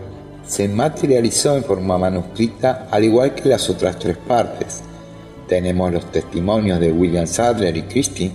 se 0.46 0.68
materializó 0.68 1.56
en 1.56 1.64
forma 1.64 1.98
manuscrita 1.98 2.88
al 2.92 3.04
igual 3.04 3.34
que 3.34 3.50
las 3.50 3.70
otras 3.70 3.98
tres 3.98 4.18
partes. 4.18 4.82
Tenemos 5.48 5.92
los 5.92 6.12
testimonios 6.12 6.80
de 6.80 6.92
William 6.92 7.28
Sadler 7.28 7.76
y 7.76 7.84
Christie 7.84 8.32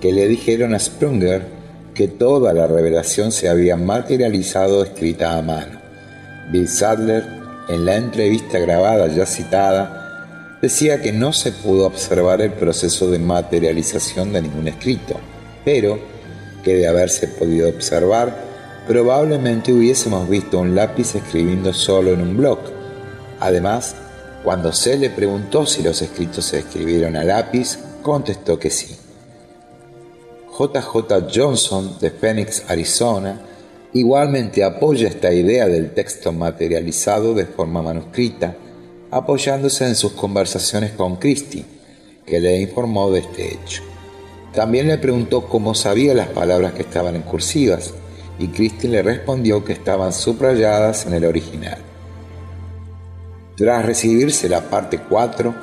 que 0.00 0.12
le 0.12 0.28
dijeron 0.28 0.74
a 0.74 0.78
Sprunger 0.78 1.46
que 1.94 2.08
toda 2.08 2.52
la 2.52 2.66
revelación 2.66 3.32
se 3.32 3.48
había 3.48 3.76
materializado 3.76 4.82
escrita 4.82 5.38
a 5.38 5.42
mano. 5.42 5.80
Bill 6.50 6.68
Sadler, 6.68 7.24
en 7.68 7.84
la 7.84 7.96
entrevista 7.96 8.58
grabada 8.58 9.06
ya 9.06 9.24
citada, 9.26 10.58
decía 10.60 11.00
que 11.00 11.12
no 11.12 11.32
se 11.32 11.52
pudo 11.52 11.86
observar 11.86 12.40
el 12.42 12.52
proceso 12.52 13.10
de 13.10 13.18
materialización 13.18 14.32
de 14.32 14.42
ningún 14.42 14.68
escrito, 14.68 15.14
pero 15.64 15.98
que 16.64 16.74
de 16.74 16.88
haberse 16.88 17.28
podido 17.28 17.68
observar, 17.68 18.36
probablemente 18.86 19.72
hubiésemos 19.72 20.28
visto 20.28 20.58
un 20.58 20.74
lápiz 20.74 21.14
escribiendo 21.14 21.72
solo 21.72 22.12
en 22.12 22.20
un 22.20 22.36
bloc. 22.36 22.58
Además, 23.40 23.94
cuando 24.42 24.72
se 24.72 24.96
le 24.98 25.10
preguntó 25.10 25.66
si 25.66 25.82
los 25.82 26.02
escritos 26.02 26.46
se 26.46 26.60
escribieron 26.60 27.16
a 27.16 27.24
lápiz, 27.24 27.78
contestó 28.02 28.58
que 28.58 28.70
sí. 28.70 28.96
JJ 30.58 31.26
Johnson 31.34 31.98
de 32.00 32.10
Phoenix, 32.10 32.64
Arizona, 32.68 33.40
igualmente 33.92 34.62
apoya 34.62 35.08
esta 35.08 35.32
idea 35.32 35.66
del 35.66 35.92
texto 35.92 36.32
materializado 36.32 37.34
de 37.34 37.46
forma 37.46 37.82
manuscrita, 37.82 38.54
apoyándose 39.10 39.86
en 39.86 39.96
sus 39.96 40.12
conversaciones 40.12 40.92
con 40.92 41.16
Christie, 41.16 41.64
que 42.26 42.40
le 42.40 42.60
informó 42.60 43.10
de 43.10 43.20
este 43.20 43.54
hecho. 43.54 43.82
También 44.54 44.86
le 44.86 44.98
preguntó 44.98 45.46
cómo 45.46 45.74
sabía 45.74 46.14
las 46.14 46.28
palabras 46.28 46.74
que 46.74 46.82
estaban 46.82 47.16
en 47.16 47.22
cursivas, 47.22 47.92
y 48.38 48.48
Christie 48.48 48.88
le 48.88 49.02
respondió 49.02 49.64
que 49.64 49.72
estaban 49.72 50.12
subrayadas 50.12 51.06
en 51.06 51.14
el 51.14 51.24
original. 51.24 51.78
Tras 53.56 53.84
recibirse 53.84 54.48
la 54.48 54.62
parte 54.68 54.98
4, 54.98 55.54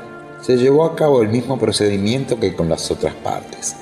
se 0.42 0.58
llevó 0.58 0.86
a 0.86 0.96
cabo 0.96 1.22
el 1.22 1.30
mismo 1.30 1.60
procedimiento 1.60 2.40
que 2.40 2.56
con 2.56 2.70
las 2.70 2.90
otras 2.90 3.14
partes. 3.16 3.76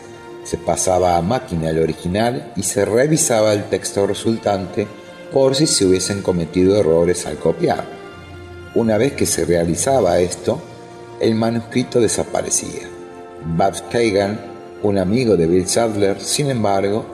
Se 0.44 0.58
pasaba 0.58 1.16
a 1.16 1.22
máquina 1.22 1.70
el 1.70 1.80
original 1.80 2.52
y 2.56 2.64
se 2.64 2.86
revisaba 2.86 3.54
el 3.54 3.66
texto 3.66 4.08
resultante 4.08 4.88
por 5.32 5.56
si 5.56 5.68
se 5.68 5.86
hubiesen 5.86 6.22
cometido 6.22 6.76
errores 6.76 7.26
al 7.28 7.38
copiar. 7.38 7.86
Una 8.76 8.98
vez 8.98 9.14
que 9.14 9.26
se 9.26 9.46
realizaba 9.46 10.20
esto, 10.20 10.60
el 11.20 11.36
manuscrito 11.36 12.00
desaparecía. 12.00 12.90
Babs 13.56 13.84
Kagan, 13.84 14.40
un 14.84 14.98
amigo 14.98 15.36
de 15.36 15.48
Bill 15.48 15.68
Sadler, 15.68 16.20
sin 16.20 16.50
embargo, 16.50 17.06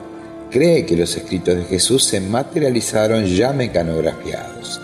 cree 0.50 0.86
que 0.86 0.96
los 0.96 1.16
escritos 1.16 1.56
de 1.56 1.64
Jesús 1.64 2.04
se 2.04 2.20
materializaron 2.20 3.24
ya 3.26 3.52
mecanografiados. 3.52 4.80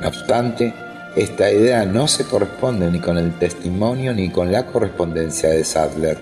No 0.00 0.08
obstante, 0.08 0.72
esta 1.16 1.50
idea 1.50 1.84
no 1.84 2.08
se 2.08 2.24
corresponde 2.24 2.90
ni 2.90 2.98
con 2.98 3.18
el 3.18 3.38
testimonio 3.38 4.14
ni 4.14 4.30
con 4.30 4.50
la 4.50 4.66
correspondencia 4.66 5.50
de 5.50 5.64
Sadler. 5.64 6.18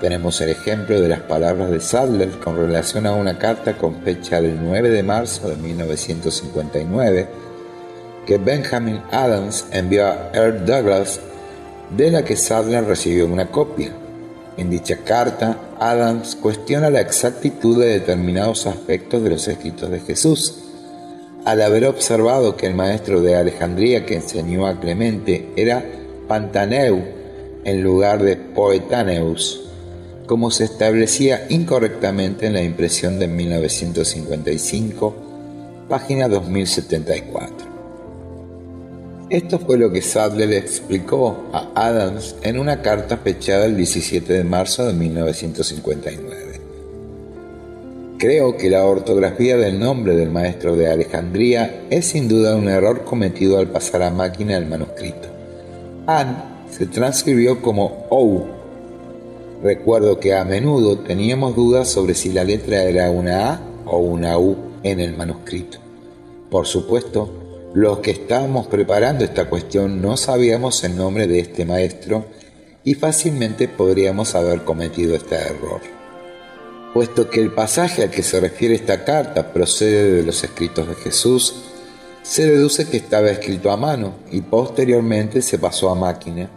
Tenemos 0.00 0.40
el 0.40 0.48
ejemplo 0.48 0.98
de 0.98 1.08
las 1.08 1.20
palabras 1.20 1.70
de 1.70 1.80
Sadler 1.80 2.30
con 2.42 2.56
relación 2.56 3.06
a 3.06 3.12
una 3.12 3.38
carta 3.38 3.76
con 3.76 4.00
fecha 4.02 4.40
del 4.40 4.58
9 4.62 4.88
de 4.88 5.02
marzo 5.02 5.50
de 5.50 5.56
1959 5.56 7.28
que 8.26 8.38
Benjamin 8.38 9.02
Adams 9.10 9.66
envió 9.72 10.06
a 10.06 10.30
Earl 10.32 10.64
Douglas 10.64 11.20
de 11.94 12.10
la 12.10 12.24
que 12.24 12.36
Sadler 12.36 12.84
recibió 12.84 13.26
una 13.26 13.50
copia. 13.50 13.92
En 14.60 14.68
dicha 14.68 14.98
carta, 14.98 15.58
Adams 15.80 16.36
cuestiona 16.36 16.90
la 16.90 17.00
exactitud 17.00 17.80
de 17.80 17.98
determinados 17.98 18.66
aspectos 18.66 19.22
de 19.22 19.30
los 19.30 19.48
escritos 19.48 19.90
de 19.90 20.00
Jesús. 20.00 20.54
Al 21.46 21.62
haber 21.62 21.86
observado 21.86 22.58
que 22.58 22.66
el 22.66 22.74
maestro 22.74 23.22
de 23.22 23.36
Alejandría 23.36 24.04
que 24.04 24.16
enseñó 24.16 24.66
a 24.66 24.78
Clemente 24.78 25.48
era 25.56 25.82
Pantaneu 26.28 27.02
en 27.64 27.82
lugar 27.82 28.22
de 28.22 28.36
Poetaneus, 28.36 29.62
como 30.26 30.50
se 30.50 30.64
establecía 30.64 31.46
incorrectamente 31.48 32.46
en 32.46 32.52
la 32.52 32.62
impresión 32.62 33.18
de 33.18 33.28
1955, 33.28 35.14
página 35.88 36.28
2074. 36.28 37.69
Esto 39.30 39.60
fue 39.60 39.78
lo 39.78 39.92
que 39.92 40.02
Sadler 40.02 40.48
le 40.48 40.58
explicó 40.58 41.44
a 41.52 41.70
Adams 41.76 42.34
en 42.42 42.58
una 42.58 42.82
carta 42.82 43.16
fechada 43.16 43.64
el 43.64 43.76
17 43.76 44.32
de 44.32 44.42
marzo 44.42 44.84
de 44.84 44.92
1959. 44.92 46.60
Creo 48.18 48.56
que 48.56 48.68
la 48.68 48.84
ortografía 48.84 49.56
del 49.56 49.78
nombre 49.78 50.16
del 50.16 50.30
maestro 50.30 50.74
de 50.74 50.90
Alejandría 50.90 51.84
es 51.90 52.06
sin 52.06 52.26
duda 52.26 52.56
un 52.56 52.68
error 52.68 53.04
cometido 53.04 53.60
al 53.60 53.68
pasar 53.68 54.02
a 54.02 54.10
máquina 54.10 54.56
el 54.56 54.66
manuscrito. 54.66 55.28
An 56.08 56.64
se 56.68 56.86
transcribió 56.86 57.62
como 57.62 58.08
OU. 58.10 58.46
Recuerdo 59.62 60.18
que 60.18 60.34
a 60.34 60.44
menudo 60.44 60.98
teníamos 60.98 61.54
dudas 61.54 61.88
sobre 61.88 62.14
si 62.14 62.32
la 62.32 62.42
letra 62.42 62.82
era 62.82 63.12
una 63.12 63.52
A 63.52 63.60
o 63.86 63.98
una 63.98 64.36
U 64.38 64.56
en 64.82 64.98
el 64.98 65.16
manuscrito. 65.16 65.78
Por 66.50 66.66
supuesto, 66.66 67.39
los 67.72 68.00
que 68.00 68.10
estábamos 68.10 68.66
preparando 68.66 69.24
esta 69.24 69.48
cuestión 69.48 70.02
no 70.02 70.16
sabíamos 70.16 70.82
el 70.82 70.96
nombre 70.96 71.28
de 71.28 71.38
este 71.38 71.64
maestro 71.64 72.26
y 72.82 72.94
fácilmente 72.94 73.68
podríamos 73.68 74.34
haber 74.34 74.64
cometido 74.64 75.14
este 75.14 75.36
error. 75.36 75.80
Puesto 76.92 77.30
que 77.30 77.40
el 77.40 77.52
pasaje 77.52 78.02
al 78.02 78.10
que 78.10 78.24
se 78.24 78.40
refiere 78.40 78.74
esta 78.74 79.04
carta 79.04 79.52
procede 79.52 80.12
de 80.14 80.22
los 80.24 80.42
escritos 80.42 80.88
de 80.88 80.96
Jesús, 80.96 81.54
se 82.22 82.50
deduce 82.50 82.88
que 82.88 82.96
estaba 82.96 83.30
escrito 83.30 83.70
a 83.70 83.76
mano 83.76 84.14
y 84.32 84.40
posteriormente 84.40 85.40
se 85.40 85.58
pasó 85.58 85.90
a 85.90 85.94
máquina, 85.94 86.50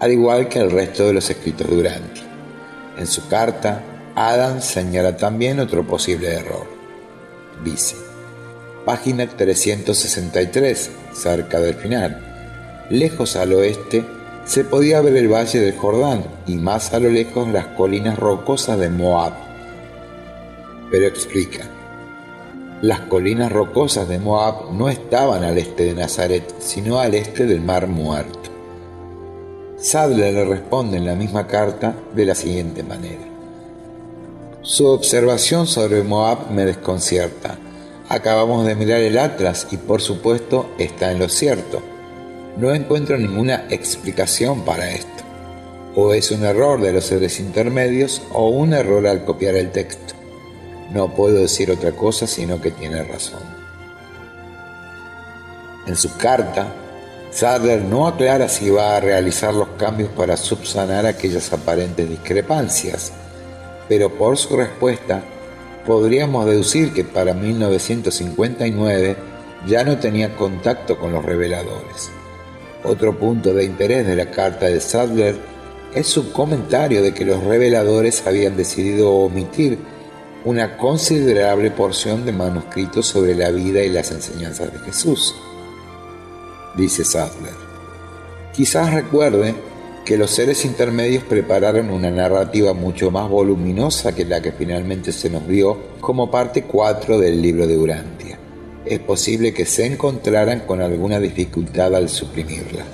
al 0.00 0.10
igual 0.10 0.48
que 0.48 0.58
el 0.58 0.72
resto 0.72 1.06
de 1.06 1.12
los 1.12 1.30
escritos 1.30 1.68
de 1.68 1.76
Urantia. 1.76 2.24
En 2.98 3.06
su 3.06 3.28
carta, 3.28 3.82
Adam 4.16 4.60
señala 4.60 5.16
también 5.16 5.60
otro 5.60 5.86
posible 5.86 6.32
error. 6.32 6.66
Dice, 7.64 7.96
página 8.84 9.26
363, 9.26 10.90
cerca 11.12 11.60
del 11.60 11.74
final. 11.74 12.20
Lejos 12.90 13.36
al 13.36 13.52
oeste 13.54 14.04
se 14.44 14.64
podía 14.64 15.00
ver 15.00 15.16
el 15.16 15.32
valle 15.32 15.60
del 15.60 15.76
Jordán 15.76 16.24
y 16.46 16.56
más 16.56 16.92
a 16.92 17.00
lo 17.00 17.08
lejos 17.08 17.48
las 17.48 17.66
colinas 17.68 18.18
rocosas 18.18 18.78
de 18.78 18.90
Moab. 18.90 19.32
Pero 20.90 21.06
explica, 21.06 21.64
las 22.82 23.00
colinas 23.00 23.50
rocosas 23.50 24.08
de 24.08 24.18
Moab 24.18 24.72
no 24.72 24.90
estaban 24.90 25.42
al 25.44 25.56
este 25.56 25.84
de 25.84 25.94
Nazaret, 25.94 26.54
sino 26.58 26.98
al 26.98 27.14
este 27.14 27.46
del 27.46 27.62
Mar 27.62 27.86
Muerto. 27.86 28.50
Sadler 29.78 30.34
le 30.34 30.44
responde 30.44 30.98
en 30.98 31.06
la 31.06 31.14
misma 31.14 31.46
carta 31.46 31.94
de 32.14 32.24
la 32.26 32.34
siguiente 32.34 32.82
manera. 32.82 33.24
Su 34.60 34.86
observación 34.86 35.66
sobre 35.66 36.02
Moab 36.02 36.50
me 36.50 36.64
desconcierta 36.64 37.58
Acabamos 38.08 38.66
de 38.66 38.74
mirar 38.74 39.00
el 39.00 39.18
Atlas 39.18 39.66
y 39.70 39.78
por 39.78 40.02
supuesto 40.02 40.70
está 40.78 41.10
en 41.10 41.18
lo 41.18 41.28
cierto. 41.28 41.82
No 42.58 42.74
encuentro 42.74 43.16
ninguna 43.16 43.64
explicación 43.70 44.62
para 44.62 44.90
esto. 44.90 45.24
O 45.96 46.12
es 46.12 46.30
un 46.30 46.44
error 46.44 46.80
de 46.80 46.92
los 46.92 47.06
seres 47.06 47.40
intermedios 47.40 48.20
o 48.32 48.48
un 48.48 48.74
error 48.74 49.06
al 49.06 49.24
copiar 49.24 49.54
el 49.54 49.70
texto. 49.72 50.14
No 50.92 51.14
puedo 51.14 51.36
decir 51.36 51.70
otra 51.70 51.92
cosa 51.92 52.26
sino 52.26 52.60
que 52.60 52.70
tiene 52.70 53.02
razón. 53.04 53.40
En 55.86 55.96
su 55.96 56.14
carta, 56.16 56.74
Sadler 57.30 57.82
no 57.82 58.06
aclara 58.06 58.48
si 58.48 58.70
va 58.70 58.96
a 58.96 59.00
realizar 59.00 59.54
los 59.54 59.68
cambios 59.78 60.10
para 60.10 60.36
subsanar 60.36 61.06
aquellas 61.06 61.52
aparentes 61.52 62.08
discrepancias, 62.08 63.12
pero 63.88 64.10
por 64.10 64.36
su 64.36 64.56
respuesta 64.56 65.22
podríamos 65.86 66.46
deducir 66.46 66.92
que 66.92 67.04
para 67.04 67.34
1959 67.34 69.16
ya 69.66 69.84
no 69.84 69.98
tenía 69.98 70.36
contacto 70.36 70.98
con 70.98 71.12
los 71.12 71.24
reveladores. 71.24 72.10
Otro 72.82 73.18
punto 73.18 73.54
de 73.54 73.64
interés 73.64 74.06
de 74.06 74.16
la 74.16 74.30
carta 74.30 74.66
de 74.66 74.80
Sadler 74.80 75.36
es 75.94 76.06
su 76.06 76.32
comentario 76.32 77.02
de 77.02 77.14
que 77.14 77.24
los 77.24 77.42
reveladores 77.42 78.26
habían 78.26 78.56
decidido 78.56 79.10
omitir 79.10 79.78
una 80.44 80.76
considerable 80.76 81.70
porción 81.70 82.26
de 82.26 82.32
manuscritos 82.32 83.06
sobre 83.06 83.34
la 83.34 83.50
vida 83.50 83.82
y 83.82 83.88
las 83.88 84.10
enseñanzas 84.10 84.72
de 84.72 84.78
Jesús. 84.80 85.34
Dice 86.76 87.04
Sadler. 87.04 87.54
Quizás 88.52 88.92
recuerde 88.92 89.54
que 90.04 90.18
los 90.18 90.30
seres 90.30 90.66
intermedios 90.66 91.24
prepararon 91.24 91.88
una 91.88 92.10
narrativa 92.10 92.74
mucho 92.74 93.10
más 93.10 93.28
voluminosa 93.28 94.14
que 94.14 94.26
la 94.26 94.42
que 94.42 94.52
finalmente 94.52 95.12
se 95.12 95.30
nos 95.30 95.48
dio 95.48 95.78
como 96.00 96.30
parte 96.30 96.64
4 96.64 97.18
del 97.18 97.40
libro 97.40 97.66
de 97.66 97.78
Urantia. 97.78 98.38
Es 98.84 98.98
posible 98.98 99.54
que 99.54 99.64
se 99.64 99.86
encontraran 99.86 100.60
con 100.60 100.82
alguna 100.82 101.18
dificultad 101.18 101.94
al 101.94 102.10
suprimirla. 102.10 102.84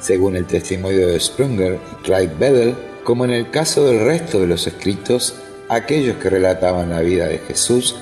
Según 0.00 0.34
el 0.34 0.46
testimonio 0.46 1.06
de 1.06 1.20
Sprunger 1.20 1.78
y 1.92 2.02
Clyde 2.02 2.34
Bedell, 2.36 2.74
como 3.04 3.24
en 3.24 3.30
el 3.30 3.50
caso 3.50 3.84
del 3.84 4.04
resto 4.04 4.40
de 4.40 4.48
los 4.48 4.66
escritos, 4.66 5.36
aquellos 5.68 6.16
que 6.16 6.28
relataban 6.28 6.90
la 6.90 7.02
vida 7.02 7.28
de 7.28 7.38
Jesús, 7.38 7.94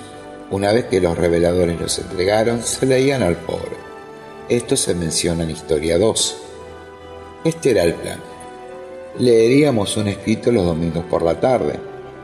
una 0.50 0.72
vez 0.72 0.86
que 0.86 1.02
los 1.02 1.18
reveladores 1.18 1.78
los 1.78 1.98
entregaron, 1.98 2.62
se 2.62 2.86
leían 2.86 3.22
al 3.22 3.36
foro. 3.36 3.76
Esto 4.48 4.78
se 4.78 4.94
menciona 4.94 5.44
en 5.44 5.50
Historia 5.50 5.98
2. 5.98 6.47
Este 7.44 7.70
era 7.70 7.84
el 7.84 7.94
plan. 7.94 8.18
Leeríamos 9.18 9.96
un 9.96 10.08
escrito 10.08 10.50
los 10.50 10.64
domingos 10.64 11.04
por 11.04 11.22
la 11.22 11.38
tarde 11.38 11.78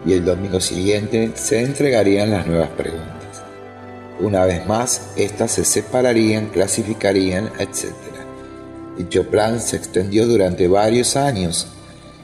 y 0.04 0.12
el 0.12 0.24
domingo 0.24 0.60
siguiente 0.60 1.30
se 1.34 1.60
entregarían 1.60 2.30
las 2.30 2.46
nuevas 2.46 2.70
preguntas. 2.70 3.42
Una 4.18 4.44
vez 4.44 4.66
más, 4.66 5.12
éstas 5.16 5.52
se 5.52 5.64
separarían, 5.64 6.48
clasificarían, 6.48 7.50
etc. 7.58 7.92
Dicho 8.98 9.28
plan 9.30 9.60
se 9.60 9.76
extendió 9.76 10.26
durante 10.26 10.66
varios 10.66 11.16
años 11.16 11.68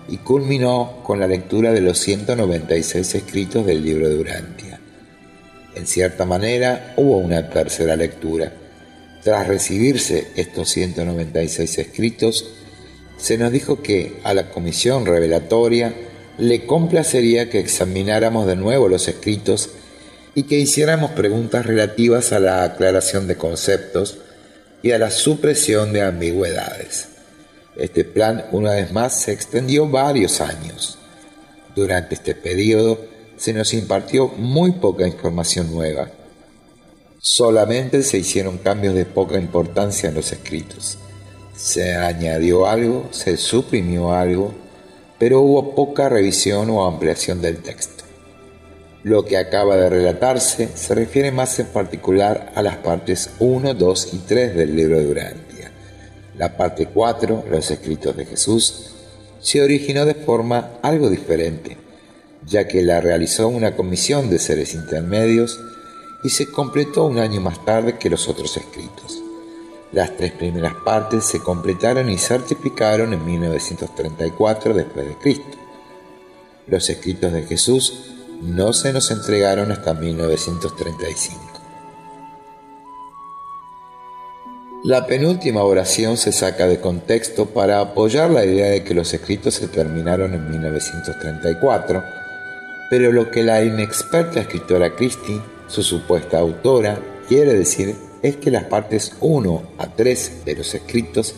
y 0.09 0.19
culminó 0.19 1.01
con 1.05 1.21
la 1.21 1.29
lectura 1.29 1.73
de 1.73 1.81
los 1.81 1.99
196 1.99 3.15
escritos 3.15 3.67
del 3.67 3.85
libro 3.85 4.09
de 4.09 4.19
Urantia. 4.19 4.81
En 5.77 5.87
cierta 5.87 6.25
manera, 6.25 6.95
hubo 6.97 7.19
una 7.19 7.49
tercera 7.49 7.95
lectura. 7.95 8.53
Tras 9.23 9.47
recibirse 9.47 10.29
estos 10.35 10.71
196 10.71 11.79
escritos, 11.79 12.60
se 13.21 13.37
nos 13.37 13.53
dijo 13.53 13.83
que 13.83 14.19
a 14.25 14.35
la 14.35 14.51
comisión 14.51 15.05
revelatoria 15.05 15.95
le 16.39 16.65
complacería 16.65 17.51
que 17.51 17.59
examináramos 17.59 18.47
de 18.47 18.57
nuevo 18.57 18.89
los 18.89 19.09
escritos 19.09 19.71
y 20.35 20.45
que 20.45 20.59
hiciéramos 20.59 21.11
preguntas 21.11 21.67
relativas 21.67 22.33
a 22.33 22.41
la 22.41 22.63
aclaración 22.65 23.27
de 23.27 23.37
conceptos 23.37 24.19
y 24.83 24.93
a 24.93 24.99
la 24.99 25.11
supresión 25.11 25.93
de 25.93 26.03
ambigüedades. 26.03 27.09
Este 27.77 28.05
plan, 28.05 28.47
una 28.53 28.73
vez 28.73 28.93
más, 28.93 29.21
se 29.21 29.33
extendió 29.33 29.87
varios 29.89 30.41
años. 30.41 30.99
Durante 31.77 32.15
este 32.15 32.35
periodo 32.35 33.05
se 33.37 33.53
nos 33.53 33.75
impartió 33.75 34.29
muy 34.29 34.73
poca 34.73 35.07
información 35.07 35.71
nueva. 35.71 36.11
Solamente 37.21 38.03
se 38.03 38.19
hicieron 38.19 38.59
cambios 38.59 38.95
de 38.95 39.05
poca 39.05 39.39
importancia 39.39 40.09
en 40.09 40.15
los 40.15 40.33
escritos. 40.33 40.99
Se 41.61 41.95
añadió 41.95 42.67
algo, 42.67 43.09
se 43.11 43.37
suprimió 43.37 44.15
algo, 44.15 44.55
pero 45.19 45.43
hubo 45.43 45.75
poca 45.75 46.09
revisión 46.09 46.71
o 46.71 46.87
ampliación 46.87 47.43
del 47.43 47.59
texto. 47.59 48.05
Lo 49.03 49.27
que 49.27 49.37
acaba 49.37 49.77
de 49.77 49.91
relatarse 49.91 50.71
se 50.75 50.95
refiere 50.95 51.31
más 51.33 51.59
en 51.59 51.67
particular 51.67 52.51
a 52.55 52.63
las 52.63 52.79
partes 52.79 53.29
1, 53.41 53.75
2 53.75 54.09
y 54.15 54.19
3 54.21 54.57
del 54.57 54.75
libro 54.75 54.97
de 54.97 55.05
Durantia. 55.05 55.71
La 56.39 56.57
parte 56.57 56.87
4, 56.87 57.45
los 57.51 57.71
escritos 57.71 58.17
de 58.17 58.25
Jesús, 58.25 58.95
se 59.39 59.61
originó 59.61 60.07
de 60.07 60.15
forma 60.15 60.79
algo 60.81 61.11
diferente, 61.11 61.77
ya 62.47 62.67
que 62.67 62.81
la 62.81 63.03
realizó 63.03 63.49
una 63.49 63.77
comisión 63.77 64.31
de 64.31 64.39
seres 64.39 64.73
intermedios 64.73 65.61
y 66.25 66.31
se 66.31 66.51
completó 66.51 67.05
un 67.05 67.19
año 67.19 67.43
más 67.43 67.63
tarde 67.67 67.99
que 67.99 68.09
los 68.09 68.29
otros 68.29 68.57
escritos. 68.57 69.20
Las 69.93 70.17
tres 70.17 70.31
primeras 70.33 70.75
partes 70.85 71.25
se 71.25 71.41
completaron 71.41 72.09
y 72.11 72.19
certificaron 72.19 73.13
en 73.13 73.25
1934 73.25 74.75
después 74.75 75.07
de 75.07 75.17
Cristo. 75.17 75.59
Los 76.69 76.89
escritos 76.89 77.33
de 77.33 77.43
Jesús 77.43 78.15
no 78.41 78.73
se 78.73 78.93
nos 78.93 79.11
entregaron 79.11 79.73
hasta 79.73 79.93
1935. 79.95 81.41
La 84.85 85.07
penúltima 85.07 85.65
oración 85.65 86.17
se 86.17 86.31
saca 86.31 86.69
de 86.69 86.81
contexto 86.81 87.47
para 87.47 87.81
apoyar 87.81 88.31
la 88.31 88.45
idea 88.45 88.69
de 88.69 88.85
que 88.85 88.95
los 88.95 89.13
escritos 89.13 89.55
se 89.55 89.67
terminaron 89.67 90.35
en 90.35 90.49
1934, 90.51 92.03
pero 92.89 93.11
lo 93.11 93.31
que 93.31 93.43
la 93.43 93.63
inexperta 93.65 94.41
escritora 94.41 94.95
Christie, 94.95 95.43
su 95.67 95.83
supuesta 95.83 96.39
autora, 96.39 96.99
quiere 97.29 97.55
decir 97.55 97.95
es 98.23 98.37
que 98.37 98.51
las 98.51 98.65
partes 98.65 99.13
1 99.21 99.63
a 99.79 99.87
3 99.89 100.45
de 100.45 100.55
los 100.55 100.75
escritos 100.75 101.35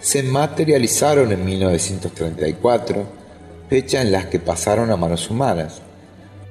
se 0.00 0.22
materializaron 0.22 1.32
en 1.32 1.44
1934, 1.44 3.04
fecha 3.68 4.02
en 4.02 4.12
las 4.12 4.26
que 4.26 4.38
pasaron 4.38 4.90
a 4.90 4.96
manos 4.96 5.30
humanas. 5.30 5.80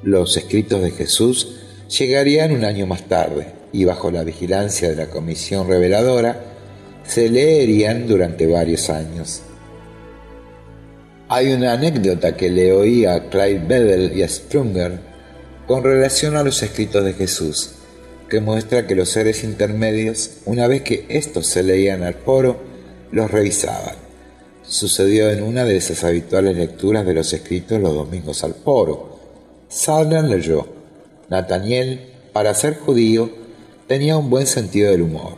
Los 0.04 0.38
escritos 0.38 0.82
de 0.82 0.92
Jesús 0.92 1.62
llegarían 1.88 2.52
un 2.52 2.66
año 2.66 2.88
más 2.88 3.04
tarde 3.04 3.54
y 3.72 3.86
bajo 3.86 4.12
la 4.12 4.24
vigilancia 4.24 4.90
de 4.90 4.96
la 4.96 5.08
Comisión 5.08 5.68
Reveladora 5.68 6.42
se 7.04 7.30
leerían 7.30 8.08
durante 8.08 8.48
varios 8.48 8.90
años. 8.90 9.42
Hay 11.28 11.54
una 11.54 11.74
anécdota 11.74 12.36
que 12.36 12.50
le 12.50 12.72
oí 12.72 13.06
a 13.06 13.30
Clyde 13.30 13.66
Bedell 13.68 14.18
y 14.18 14.24
a 14.24 14.30
Sprunger 14.30 15.00
con 15.68 15.84
relación 15.84 16.36
a 16.36 16.44
los 16.44 16.62
escritos 16.62 17.04
de 17.04 17.14
Jesús, 17.14 17.75
que 18.30 18.42
muestra 18.42 18.88
que 18.88 18.96
los 18.96 19.10
seres 19.10 19.44
intermedios, 19.44 20.38
una 20.46 20.68
vez 20.68 20.82
que 20.82 21.06
estos 21.10 21.48
se 21.48 21.64
leían 21.64 22.04
al 22.04 22.16
foro, 22.16 22.58
los 23.12 23.30
revisaban. 23.30 23.96
Sucedió 24.64 25.30
en 25.30 25.44
una 25.44 25.64
de 25.64 25.78
esas 25.78 26.04
habituales 26.04 26.58
lecturas 26.58 27.06
de 27.06 27.14
los 27.14 27.32
escritos 27.34 27.80
los 27.80 27.94
domingos 27.94 28.44
al 28.44 28.56
foro, 28.56 29.20
Sadler 29.68 30.24
leyó, 30.24 30.68
Nathaniel, 31.30 32.14
para 32.34 32.54
ser 32.54 32.78
judío, 32.78 33.30
tenía 33.88 34.18
un 34.18 34.30
buen 34.30 34.48
sentido 34.48 34.92
del 34.92 35.02
humor. 35.02 35.34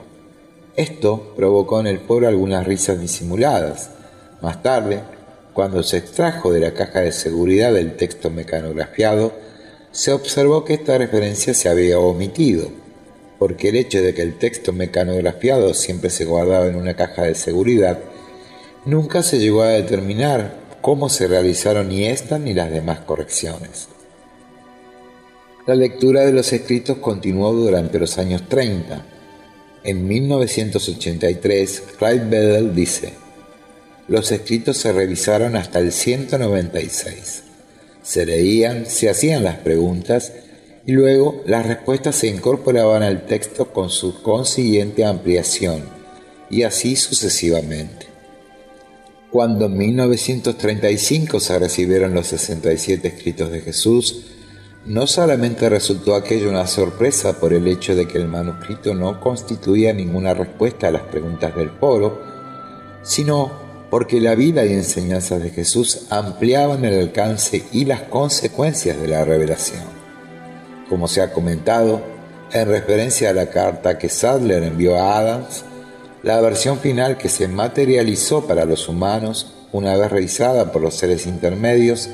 Esto 0.76 1.34
provocó 1.36 1.80
en 1.80 1.88
el 1.88 2.00
pueblo 2.00 2.28
algunas 2.28 2.66
risas 2.66 3.02
disimuladas. 3.02 3.90
Más 4.42 4.62
tarde, 4.62 5.02
cuando 5.54 5.82
se 5.82 5.98
extrajo 5.98 6.54
de 6.54 6.60
la 6.60 6.74
caja 6.74 7.02
de 7.02 7.12
seguridad 7.12 7.74
del 7.74 7.96
texto 7.96 8.30
mecanografiado, 8.30 9.34
se 9.92 10.12
observó 10.12 10.66
que 10.66 10.76
esta 10.76 10.98
referencia 10.98 11.54
se 11.54 11.70
había 11.70 12.00
omitido, 12.00 12.70
porque 13.40 13.70
el 13.70 13.76
hecho 13.76 14.02
de 14.02 14.14
que 14.14 14.22
el 14.22 14.38
texto 14.38 14.74
mecanografiado 14.74 15.74
siempre 15.74 16.10
se 16.10 16.26
guardaba 16.26 16.68
en 16.68 16.76
una 16.76 16.96
caja 16.96 17.24
de 17.24 17.36
seguridad, 17.36 18.00
nunca 18.86 19.24
se 19.24 19.40
llegó 19.40 19.64
a 19.64 19.70
determinar 19.70 20.56
cómo 20.82 21.10
se 21.10 21.28
realizaron 21.28 21.90
ni 21.90 22.06
esta 22.06 22.40
ni 22.40 22.54
las 22.54 22.72
demás 22.72 23.00
correcciones. 23.02 23.88
La 25.66 25.76
lectura 25.76 26.22
de 26.22 26.32
los 26.32 26.54
escritos 26.54 26.98
continuó 27.00 27.52
durante 27.52 28.00
los 28.00 28.18
años 28.18 28.48
30. 28.48 29.06
En 29.84 30.08
1983, 30.08 31.84
Clyde 32.00 32.26
Bedell 32.26 32.74
dice, 32.74 33.14
los 34.08 34.32
escritos 34.32 34.78
se 34.78 34.94
revisaron 34.94 35.58
hasta 35.58 35.80
el 35.80 35.92
196. 35.92 37.44
Se 38.08 38.26
leían, 38.26 38.86
se 38.86 39.10
hacían 39.10 39.44
las 39.44 39.58
preguntas 39.58 40.32
y 40.86 40.94
luego 40.94 41.44
las 41.46 41.66
respuestas 41.66 42.16
se 42.16 42.28
incorporaban 42.28 43.04
al 43.04 43.26
texto 43.26 43.74
con 43.74 43.90
su 43.90 44.22
consiguiente 44.22 45.04
ampliación, 45.04 45.84
y 46.50 46.64
así 46.64 46.96
sucesivamente. 46.96 48.08
Cuando 49.30 49.66
en 49.66 49.78
1935 49.78 51.42
se 51.42 51.60
recibieron 51.60 52.14
los 52.14 52.28
67 52.28 53.10
escritos 53.10 53.52
de 53.52 53.60
Jesús, 53.60 54.24
no 54.86 55.06
solamente 55.06 55.68
resultó 55.68 56.16
aquello 56.16 56.50
una 56.50 56.66
sorpresa 56.66 57.42
por 57.42 57.52
el 57.52 57.68
hecho 57.68 57.94
de 57.94 58.08
que 58.08 58.20
el 58.20 58.30
manuscrito 58.30 58.94
no 58.94 59.20
constituía 59.20 59.92
ninguna 59.92 60.34
respuesta 60.34 60.88
a 60.88 60.92
las 60.92 61.04
preguntas 61.04 61.54
del 61.58 61.72
foro, 61.72 62.22
sino 63.04 63.67
porque 63.90 64.20
la 64.20 64.36
vida 64.36 64.66
y 64.66 64.74
enseñanzas 64.74 65.42
de 65.42 65.50
Jesús 65.50 66.08
ampliaban 66.10 66.84
el 66.84 67.00
alcance 67.00 67.64
y 67.72 67.86
las 67.86 68.02
consecuencias 68.04 69.00
de 69.00 69.08
la 69.08 69.24
revelación. 69.24 69.84
Como 70.90 71.08
se 71.08 71.22
ha 71.22 71.32
comentado, 71.32 72.02
en 72.52 72.68
referencia 72.68 73.30
a 73.30 73.34
la 73.34 73.50
carta 73.50 73.98
que 73.98 74.10
Sadler 74.10 74.64
envió 74.64 74.98
a 74.98 75.18
Adams, 75.18 75.64
la 76.24 76.42
versión 76.42 76.80
final 76.80 77.18
que 77.18 77.30
se 77.30 77.48
materializó 77.48 78.48
para 78.48 78.66
los 78.66 78.90
humanos, 78.90 79.54
una 79.72 79.96
vez 79.96 80.12
revisada 80.12 80.72
por 80.72 80.82
los 80.82 80.96
seres 80.96 81.26
intermedios, 81.26 82.10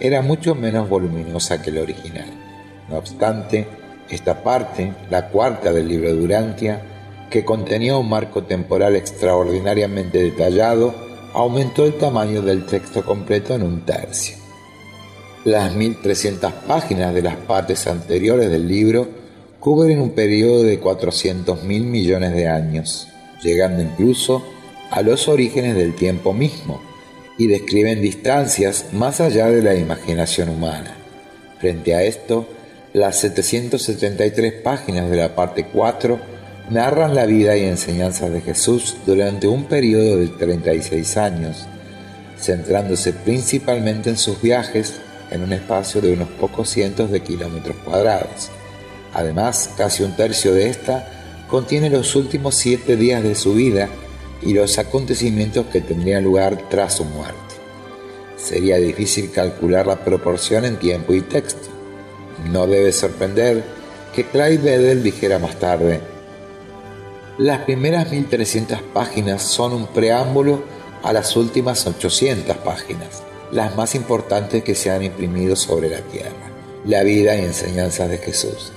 era 0.00 0.22
mucho 0.22 0.54
menos 0.54 0.88
voluminosa 0.88 1.62
que 1.62 1.70
la 1.70 1.82
original. 1.82 2.26
No 2.88 2.96
obstante, 2.96 3.66
esta 4.08 4.42
parte, 4.42 4.92
la 5.10 5.28
cuarta 5.28 5.72
del 5.72 5.88
libro 5.88 6.08
de 6.08 6.16
Durantia, 6.16 6.82
que 7.30 7.44
contenía 7.44 7.96
un 7.96 8.08
marco 8.08 8.44
temporal 8.44 8.96
extraordinariamente 8.96 10.18
detallado, 10.22 10.94
aumentó 11.32 11.84
el 11.84 11.94
tamaño 11.94 12.42
del 12.42 12.66
texto 12.66 13.04
completo 13.04 13.54
en 13.54 13.62
un 13.62 13.84
tercio. 13.84 14.36
Las 15.44 15.74
1300 15.74 16.52
páginas 16.66 17.12
de 17.12 17.22
las 17.22 17.36
partes 17.36 17.86
anteriores 17.86 18.50
del 18.50 18.66
libro 18.66 19.08
cubren 19.60 20.00
un 20.00 20.10
periodo 20.10 20.62
de 20.62 20.80
400.000 20.80 21.64
millones 21.64 22.34
de 22.34 22.48
años, 22.48 23.08
llegando 23.42 23.82
incluso 23.82 24.44
a 24.90 25.02
los 25.02 25.28
orígenes 25.28 25.74
del 25.74 25.94
tiempo 25.94 26.32
mismo, 26.32 26.80
y 27.36 27.48
describen 27.48 28.00
distancias 28.00 28.86
más 28.92 29.20
allá 29.20 29.46
de 29.46 29.62
la 29.62 29.74
imaginación 29.74 30.50
humana. 30.50 30.96
Frente 31.58 31.94
a 31.94 32.02
esto, 32.02 32.46
las 32.92 33.18
773 33.18 34.52
páginas 34.62 35.10
de 35.10 35.16
la 35.16 35.34
parte 35.34 35.66
4 35.66 36.33
narran 36.70 37.14
la 37.14 37.26
vida 37.26 37.56
y 37.56 37.64
enseñanzas 37.64 38.32
de 38.32 38.40
Jesús 38.40 38.96
durante 39.06 39.46
un 39.46 39.64
periodo 39.64 40.16
de 40.16 40.28
36 40.28 41.16
años, 41.16 41.66
centrándose 42.38 43.12
principalmente 43.12 44.10
en 44.10 44.16
sus 44.16 44.40
viajes 44.40 45.00
en 45.30 45.42
un 45.42 45.52
espacio 45.52 46.00
de 46.00 46.12
unos 46.12 46.28
pocos 46.28 46.70
cientos 46.70 47.10
de 47.10 47.20
kilómetros 47.20 47.76
cuadrados. 47.84 48.50
Además, 49.12 49.70
casi 49.76 50.02
un 50.02 50.16
tercio 50.16 50.54
de 50.54 50.68
esta 50.68 51.08
contiene 51.48 51.90
los 51.90 52.16
últimos 52.16 52.54
siete 52.54 52.96
días 52.96 53.22
de 53.22 53.34
su 53.34 53.54
vida 53.54 53.88
y 54.42 54.54
los 54.54 54.78
acontecimientos 54.78 55.66
que 55.66 55.80
tendrían 55.80 56.24
lugar 56.24 56.58
tras 56.68 56.94
su 56.94 57.04
muerte. 57.04 57.38
Sería 58.36 58.76
difícil 58.76 59.30
calcular 59.30 59.86
la 59.86 60.04
proporción 60.04 60.64
en 60.64 60.76
tiempo 60.76 61.14
y 61.14 61.22
texto. 61.22 61.68
No 62.50 62.66
debe 62.66 62.92
sorprender 62.92 63.62
que 64.14 64.24
Clyde 64.24 64.58
Bedell 64.58 65.02
dijera 65.02 65.38
más 65.38 65.58
tarde, 65.58 66.00
las 67.38 67.60
primeras 67.60 68.10
1300 68.10 68.80
páginas 68.92 69.42
son 69.42 69.72
un 69.72 69.86
preámbulo 69.86 70.62
a 71.02 71.12
las 71.12 71.36
últimas 71.36 71.86
800 71.86 72.56
páginas, 72.58 73.22
las 73.52 73.76
más 73.76 73.94
importantes 73.94 74.62
que 74.64 74.74
se 74.74 74.90
han 74.90 75.02
imprimido 75.02 75.56
sobre 75.56 75.90
la 75.90 76.00
tierra, 76.00 76.50
la 76.84 77.02
vida 77.02 77.36
y 77.36 77.44
enseñanzas 77.44 78.08
de 78.10 78.18
Jesús. 78.18 78.72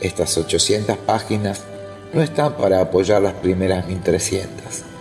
Estas 0.00 0.36
800 0.36 0.96
páginas 0.98 1.62
no 2.12 2.22
están 2.22 2.56
para 2.56 2.80
apoyar 2.80 3.22
las 3.22 3.34
primeras 3.34 3.86
1300 3.86 4.94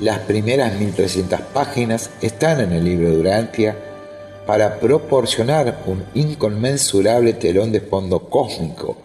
las 0.00 0.18
primeras 0.18 0.78
1300 0.78 1.40
páginas 1.54 2.10
están 2.20 2.60
en 2.60 2.72
el 2.72 2.84
libro 2.84 3.08
de 3.08 3.16
Durantia 3.16 3.76
para 4.46 4.78
proporcionar 4.78 5.82
un 5.86 6.04
inconmensurable 6.14 7.32
telón 7.32 7.72
de 7.72 7.80
fondo 7.80 8.28
cósmico, 8.28 8.98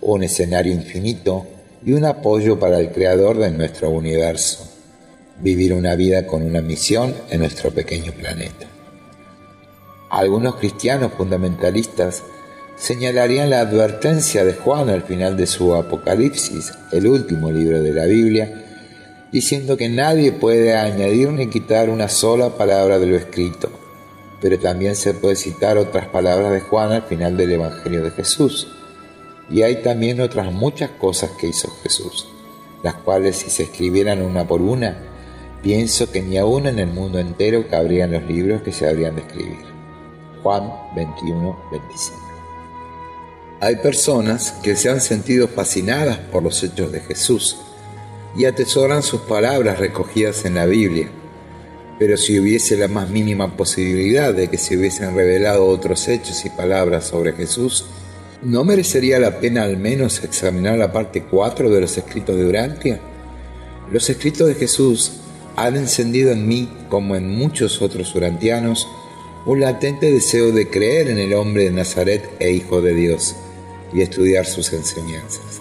un 0.00 0.24
escenario 0.24 0.72
infinito 0.72 1.46
y 1.84 1.92
un 1.92 2.04
apoyo 2.04 2.58
para 2.58 2.78
el 2.78 2.90
creador 2.90 3.38
de 3.38 3.50
nuestro 3.50 3.90
universo. 3.90 4.68
Vivir 5.40 5.72
una 5.72 5.96
vida 5.96 6.26
con 6.26 6.42
una 6.42 6.60
misión 6.60 7.14
en 7.30 7.40
nuestro 7.40 7.70
pequeño 7.70 8.12
planeta. 8.12 8.66
Algunos 10.10 10.56
cristianos 10.56 11.12
fundamentalistas 11.16 12.22
señalarían 12.76 13.50
la 13.50 13.60
advertencia 13.60 14.44
de 14.44 14.54
Juan 14.54 14.90
al 14.90 15.02
final 15.02 15.36
de 15.36 15.46
su 15.46 15.74
Apocalipsis, 15.74 16.72
el 16.92 17.06
último 17.06 17.50
libro 17.50 17.82
de 17.82 17.92
la 17.92 18.04
Biblia, 18.04 18.62
diciendo 19.32 19.76
que 19.76 19.88
nadie 19.88 20.32
puede 20.32 20.76
añadir 20.76 21.30
ni 21.30 21.48
quitar 21.48 21.88
una 21.88 22.08
sola 22.08 22.50
palabra 22.50 22.98
de 22.98 23.06
lo 23.06 23.16
escrito, 23.16 23.70
pero 24.40 24.58
también 24.58 24.94
se 24.96 25.14
puede 25.14 25.36
citar 25.36 25.78
otras 25.78 26.08
palabras 26.08 26.52
de 26.52 26.60
Juan 26.60 26.92
al 26.92 27.02
final 27.02 27.36
del 27.36 27.52
Evangelio 27.52 28.02
de 28.02 28.10
Jesús. 28.10 28.68
Y 29.50 29.62
hay 29.62 29.82
también 29.82 30.20
otras 30.20 30.52
muchas 30.52 30.90
cosas 30.90 31.30
que 31.32 31.48
hizo 31.48 31.68
Jesús, 31.82 32.28
las 32.82 32.94
cuales 32.94 33.36
si 33.36 33.50
se 33.50 33.64
escribieran 33.64 34.22
una 34.22 34.46
por 34.46 34.62
una, 34.62 34.96
pienso 35.62 36.10
que 36.10 36.22
ni 36.22 36.38
aún 36.38 36.66
en 36.66 36.78
el 36.78 36.88
mundo 36.88 37.18
entero 37.18 37.66
cabrían 37.68 38.12
los 38.12 38.24
libros 38.24 38.62
que 38.62 38.72
se 38.72 38.88
habrían 38.88 39.16
de 39.16 39.22
escribir. 39.22 39.64
Juan 40.42 40.72
21, 40.96 41.58
25. 41.70 42.22
Hay 43.60 43.76
personas 43.76 44.54
que 44.62 44.74
se 44.74 44.90
han 44.90 45.00
sentido 45.00 45.46
fascinadas 45.46 46.18
por 46.18 46.42
los 46.42 46.62
hechos 46.64 46.90
de 46.90 46.98
Jesús 46.98 47.58
y 48.36 48.44
atesoran 48.46 49.04
sus 49.04 49.20
palabras 49.20 49.78
recogidas 49.78 50.44
en 50.44 50.56
la 50.56 50.66
Biblia. 50.66 51.08
Pero 51.98 52.16
si 52.16 52.40
hubiese 52.40 52.76
la 52.76 52.88
más 52.88 53.10
mínima 53.10 53.56
posibilidad 53.56 54.34
de 54.34 54.48
que 54.48 54.58
se 54.58 54.76
hubiesen 54.76 55.14
revelado 55.14 55.66
otros 55.66 56.08
hechos 56.08 56.44
y 56.44 56.50
palabras 56.50 57.06
sobre 57.06 57.34
Jesús, 57.34 57.86
¿no 58.42 58.64
merecería 58.64 59.20
la 59.20 59.38
pena 59.38 59.62
al 59.62 59.76
menos 59.76 60.24
examinar 60.24 60.76
la 60.76 60.92
parte 60.92 61.22
4 61.22 61.70
de 61.70 61.80
los 61.80 61.96
escritos 61.96 62.36
de 62.36 62.44
Urantia? 62.44 63.00
Los 63.90 64.10
escritos 64.10 64.48
de 64.48 64.54
Jesús 64.54 65.12
han 65.54 65.76
encendido 65.76 66.32
en 66.32 66.48
mí, 66.48 66.68
como 66.88 67.14
en 67.14 67.28
muchos 67.28 67.82
otros 67.82 68.14
urantianos, 68.14 68.88
un 69.46 69.60
latente 69.60 70.10
deseo 70.10 70.50
de 70.50 70.68
creer 70.68 71.08
en 71.08 71.18
el 71.18 71.34
hombre 71.34 71.64
de 71.64 71.70
Nazaret 71.70 72.28
e 72.40 72.52
Hijo 72.52 72.80
de 72.80 72.94
Dios 72.94 73.36
y 73.92 74.00
estudiar 74.00 74.46
sus 74.46 74.72
enseñanzas. 74.72 75.60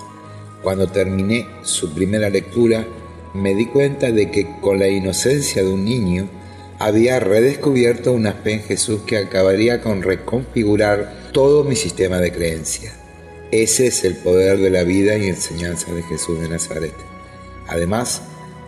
Cuando 0.64 0.88
terminé 0.88 1.48
su 1.64 1.94
primera 1.94 2.30
lectura, 2.30 2.88
me 3.34 3.54
di 3.54 3.66
cuenta 3.68 4.12
de 4.12 4.32
que 4.32 4.48
con 4.60 4.80
la 4.80 4.88
inocencia 4.88 5.64
de 5.64 5.70
un 5.70 5.86
niño 5.86 6.30
había 6.80 7.20
redescubierto 7.20 8.12
una 8.12 8.34
fe 8.34 8.54
en 8.54 8.64
Jesús 8.64 9.02
que 9.06 9.18
acabaría 9.18 9.82
con 9.82 10.02
reconfigurar 10.02 11.21
todo 11.32 11.64
mi 11.64 11.76
sistema 11.76 12.18
de 12.18 12.32
creencia. 12.32 12.94
Ese 13.52 13.88
es 13.88 14.04
el 14.04 14.16
poder 14.16 14.60
de 14.60 14.70
la 14.70 14.84
vida 14.84 15.18
y 15.18 15.28
enseñanza 15.28 15.94
de 15.94 16.04
Jesús 16.04 16.40
de 16.40 16.50
Nazaret. 16.50 16.94
Además, 17.68 18.22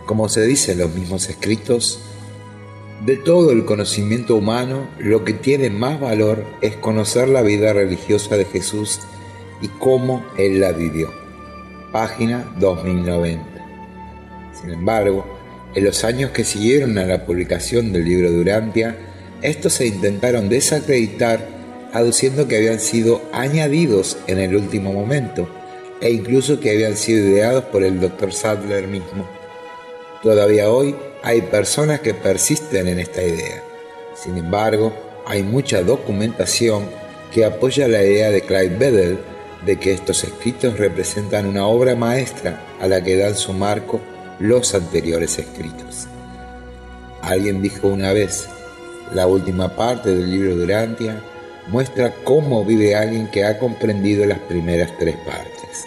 como 0.06 0.28
se 0.28 0.42
dice 0.42 0.72
en 0.72 0.78
los 0.78 0.94
mismos 0.94 1.28
escritos, 1.28 2.00
de 3.04 3.16
todo 3.16 3.50
el 3.52 3.64
conocimiento 3.64 4.36
humano, 4.36 4.88
lo 4.98 5.24
que 5.24 5.34
tiene 5.34 5.68
más 5.70 6.00
valor 6.00 6.44
es 6.62 6.76
conocer 6.76 7.28
la 7.28 7.42
vida 7.42 7.72
religiosa 7.72 8.36
de 8.36 8.44
Jesús 8.46 9.00
y 9.60 9.68
cómo 9.68 10.24
Él 10.38 10.60
la 10.60 10.72
vivió. 10.72 11.12
Página 11.92 12.50
2090. 12.58 13.44
Sin 14.60 14.70
embargo, 14.70 15.26
en 15.74 15.84
los 15.84 16.04
años 16.04 16.30
que 16.30 16.44
siguieron 16.44 16.96
a 16.98 17.04
la 17.04 17.26
publicación 17.26 17.92
del 17.92 18.04
libro 18.04 18.30
de 18.30 18.38
Urantia, 18.38 18.96
estos 19.42 19.74
se 19.74 19.86
intentaron 19.86 20.48
desacreditar 20.48 21.53
aduciendo 21.94 22.48
que 22.48 22.56
habían 22.56 22.80
sido 22.80 23.22
añadidos 23.32 24.18
en 24.26 24.40
el 24.40 24.56
último 24.56 24.92
momento 24.92 25.48
e 26.00 26.10
incluso 26.10 26.58
que 26.58 26.70
habían 26.70 26.96
sido 26.96 27.26
ideados 27.28 27.64
por 27.64 27.84
el 27.84 28.00
Dr. 28.00 28.32
Sadler 28.32 28.88
mismo. 28.88 29.26
Todavía 30.22 30.70
hoy 30.70 30.96
hay 31.22 31.40
personas 31.42 32.00
que 32.00 32.12
persisten 32.12 32.88
en 32.88 32.98
esta 32.98 33.22
idea. 33.22 33.62
Sin 34.14 34.36
embargo, 34.36 34.92
hay 35.24 35.44
mucha 35.44 35.82
documentación 35.82 36.84
que 37.32 37.44
apoya 37.44 37.86
la 37.86 38.02
idea 38.02 38.30
de 38.30 38.42
Clyde 38.42 38.76
Bedell 38.76 39.18
de 39.64 39.78
que 39.78 39.92
estos 39.92 40.24
escritos 40.24 40.76
representan 40.76 41.46
una 41.46 41.66
obra 41.66 41.94
maestra 41.94 42.60
a 42.80 42.88
la 42.88 43.02
que 43.02 43.16
dan 43.16 43.36
su 43.36 43.52
marco 43.52 44.00
los 44.40 44.74
anteriores 44.74 45.38
escritos. 45.38 46.08
Alguien 47.22 47.62
dijo 47.62 47.86
una 47.86 48.12
vez, 48.12 48.48
la 49.14 49.28
última 49.28 49.76
parte 49.76 50.10
del 50.10 50.30
libro 50.30 50.56
de 50.56 50.66
muestra 51.68 52.14
cómo 52.24 52.64
vive 52.64 52.94
alguien 52.94 53.28
que 53.28 53.44
ha 53.44 53.58
comprendido 53.58 54.26
las 54.26 54.38
primeras 54.40 54.92
tres 54.98 55.16
partes. 55.16 55.86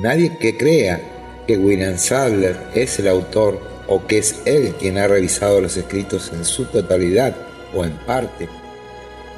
Nadie 0.00 0.36
que 0.38 0.56
crea 0.56 1.00
que 1.46 1.56
William 1.56 1.98
Sadler 1.98 2.56
es 2.74 2.98
el 2.98 3.08
autor 3.08 3.60
o 3.88 4.06
que 4.06 4.18
es 4.18 4.42
él 4.44 4.74
quien 4.78 4.98
ha 4.98 5.08
revisado 5.08 5.60
los 5.60 5.76
escritos 5.76 6.30
en 6.32 6.44
su 6.44 6.66
totalidad 6.66 7.34
o 7.74 7.84
en 7.84 7.92
parte, 8.06 8.48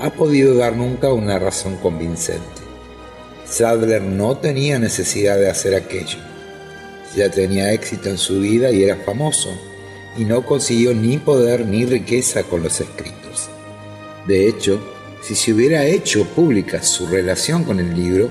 ha 0.00 0.10
podido 0.10 0.54
dar 0.56 0.76
nunca 0.76 1.12
una 1.12 1.38
razón 1.38 1.76
convincente. 1.76 2.60
Sadler 3.44 4.02
no 4.02 4.36
tenía 4.36 4.78
necesidad 4.78 5.38
de 5.38 5.50
hacer 5.50 5.74
aquello. 5.74 6.18
Ya 7.16 7.30
tenía 7.30 7.72
éxito 7.72 8.08
en 8.08 8.18
su 8.18 8.40
vida 8.40 8.70
y 8.70 8.84
era 8.84 8.96
famoso, 8.96 9.50
y 10.16 10.24
no 10.24 10.46
consiguió 10.46 10.94
ni 10.94 11.18
poder 11.18 11.66
ni 11.66 11.84
riqueza 11.84 12.44
con 12.44 12.62
los 12.62 12.80
escritos. 12.80 13.19
De 14.26 14.48
hecho, 14.48 14.80
si 15.22 15.34
se 15.34 15.52
hubiera 15.52 15.84
hecho 15.84 16.24
pública 16.24 16.82
su 16.82 17.06
relación 17.06 17.64
con 17.64 17.78
el 17.80 17.94
libro, 17.94 18.30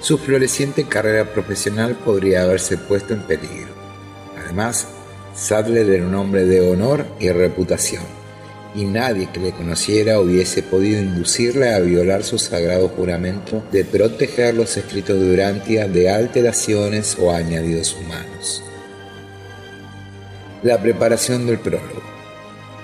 su 0.00 0.18
floreciente 0.18 0.84
carrera 0.84 1.32
profesional 1.32 1.96
podría 1.96 2.42
haberse 2.42 2.78
puesto 2.78 3.14
en 3.14 3.22
peligro. 3.22 3.74
Además, 4.42 4.86
Sadler 5.34 5.88
era 5.88 6.06
un 6.06 6.14
hombre 6.14 6.44
de 6.44 6.60
honor 6.60 7.06
y 7.18 7.30
reputación 7.30 8.20
y 8.74 8.84
nadie 8.84 9.28
que 9.32 9.40
le 9.40 9.52
conociera 9.52 10.20
hubiese 10.20 10.62
podido 10.62 11.00
inducirle 11.00 11.74
a 11.74 11.80
violar 11.80 12.22
su 12.22 12.38
sagrado 12.38 12.88
juramento 12.88 13.62
de 13.72 13.84
proteger 13.84 14.54
los 14.54 14.76
escritos 14.76 15.20
de 15.20 15.32
Urantia 15.32 15.88
de 15.88 16.10
alteraciones 16.10 17.16
o 17.18 17.32
añadidos 17.32 17.96
humanos. 17.96 18.62
La 20.62 20.80
preparación 20.80 21.46
del 21.46 21.58
prólogo. 21.58 22.19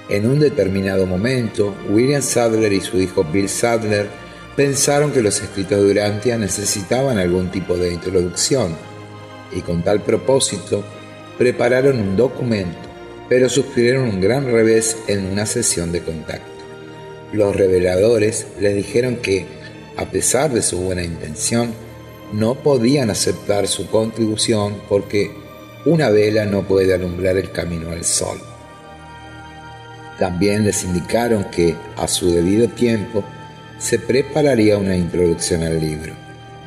En 0.08 0.26
un 0.26 0.38
determinado 0.38 1.06
momento, 1.06 1.74
William 1.90 2.22
Sadler 2.22 2.72
y 2.72 2.80
su 2.80 3.00
hijo 3.00 3.24
Bill 3.24 3.48
Sadler 3.48 4.08
pensaron 4.54 5.12
que 5.12 5.22
los 5.22 5.42
escritos 5.42 5.82
de 5.82 5.90
Urantia 5.90 6.38
necesitaban 6.38 7.18
algún 7.18 7.50
tipo 7.50 7.76
de 7.76 7.92
introducción 7.92 8.76
y 9.52 9.60
con 9.60 9.82
tal 9.82 10.02
propósito 10.02 10.84
prepararon 11.38 11.98
un 12.00 12.16
documento 12.16 12.86
pero 13.28 13.48
sufrieron 13.48 14.08
un 14.08 14.20
gran 14.20 14.46
revés 14.46 14.96
en 15.08 15.26
una 15.26 15.46
sesión 15.46 15.92
de 15.92 16.02
contacto. 16.02 16.46
Los 17.32 17.56
reveladores 17.56 18.46
les 18.60 18.76
dijeron 18.76 19.16
que, 19.16 19.46
a 19.96 20.06
pesar 20.06 20.52
de 20.52 20.62
su 20.62 20.78
buena 20.78 21.02
intención, 21.02 21.72
no 22.32 22.54
podían 22.54 23.10
aceptar 23.10 23.66
su 23.66 23.88
contribución 23.88 24.80
porque 24.88 25.32
una 25.84 26.10
vela 26.10 26.44
no 26.44 26.66
puede 26.66 26.94
alumbrar 26.94 27.36
el 27.36 27.50
camino 27.50 27.90
al 27.90 28.04
sol. 28.04 28.38
También 30.18 30.64
les 30.64 30.84
indicaron 30.84 31.44
que, 31.50 31.76
a 31.96 32.08
su 32.08 32.30
debido 32.30 32.68
tiempo, 32.68 33.24
se 33.78 33.98
prepararía 33.98 34.78
una 34.78 34.96
introducción 34.96 35.62
al 35.62 35.80
libro. 35.80 36.14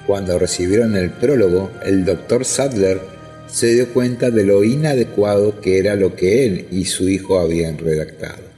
Cuando 0.05 0.37
recibieron 0.37 0.95
el 0.95 1.11
prólogo, 1.11 1.71
el 1.83 2.05
doctor 2.05 2.45
Sadler 2.45 2.99
se 3.47 3.73
dio 3.73 3.91
cuenta 3.93 4.29
de 4.29 4.43
lo 4.43 4.63
inadecuado 4.63 5.59
que 5.59 5.79
era 5.79 5.95
lo 5.95 6.15
que 6.15 6.45
él 6.45 6.67
y 6.71 6.85
su 6.85 7.09
hijo 7.09 7.39
habían 7.39 7.77
redactado. 7.77 8.49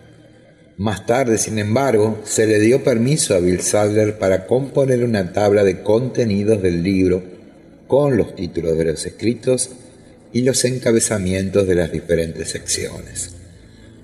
Más 0.78 1.06
tarde, 1.06 1.38
sin 1.38 1.60
embargo, 1.60 2.20
se 2.26 2.48
le 2.48 2.60
dio 2.60 2.84
permiso 2.84 3.36
a 3.36 3.40
Bill 3.40 3.62
Sadler 3.62 4.18
para 4.18 4.48
componer 4.48 5.04
una 5.04 5.32
tabla 5.32 5.64
de 5.64 5.82
contenidos 5.84 6.62
del 6.62 6.84
libro 6.84 7.24
con 7.88 8.18
los 8.18 8.36
títulos 8.36 8.78
de 8.78 8.86
los 8.86 9.06
escritos 9.06 9.70
y 10.34 10.42
los 10.42 10.64
encabezamientos 10.66 11.68
de 11.68 11.76
las 11.76 11.92
diferentes 11.92 12.50
secciones. 12.50 13.41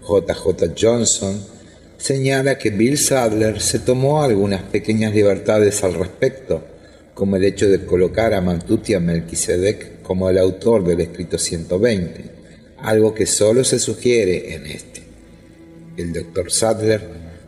JJ 0.07 0.73
Johnson 0.79 1.41
señala 1.97 2.57
que 2.57 2.69
Bill 2.69 2.97
Sadler 2.97 3.59
se 3.59 3.79
tomó 3.79 4.23
algunas 4.23 4.61
pequeñas 4.63 5.13
libertades 5.13 5.83
al 5.83 5.95
respecto, 5.95 6.63
como 7.13 7.35
el 7.35 7.43
hecho 7.43 7.67
de 7.67 7.85
colocar 7.85 8.33
a 8.33 8.41
Mantutia 8.41 8.99
Melquisedec 8.99 10.01
como 10.03 10.29
el 10.29 10.37
autor 10.37 10.83
del 10.85 11.01
escrito 11.01 11.37
120, 11.37 12.25
algo 12.77 13.13
que 13.13 13.25
solo 13.25 13.63
se 13.63 13.79
sugiere 13.79 14.53
en 14.53 14.67
este. 14.67 15.01
El 15.97 16.13
doctor 16.13 16.51
Sadler 16.51 17.01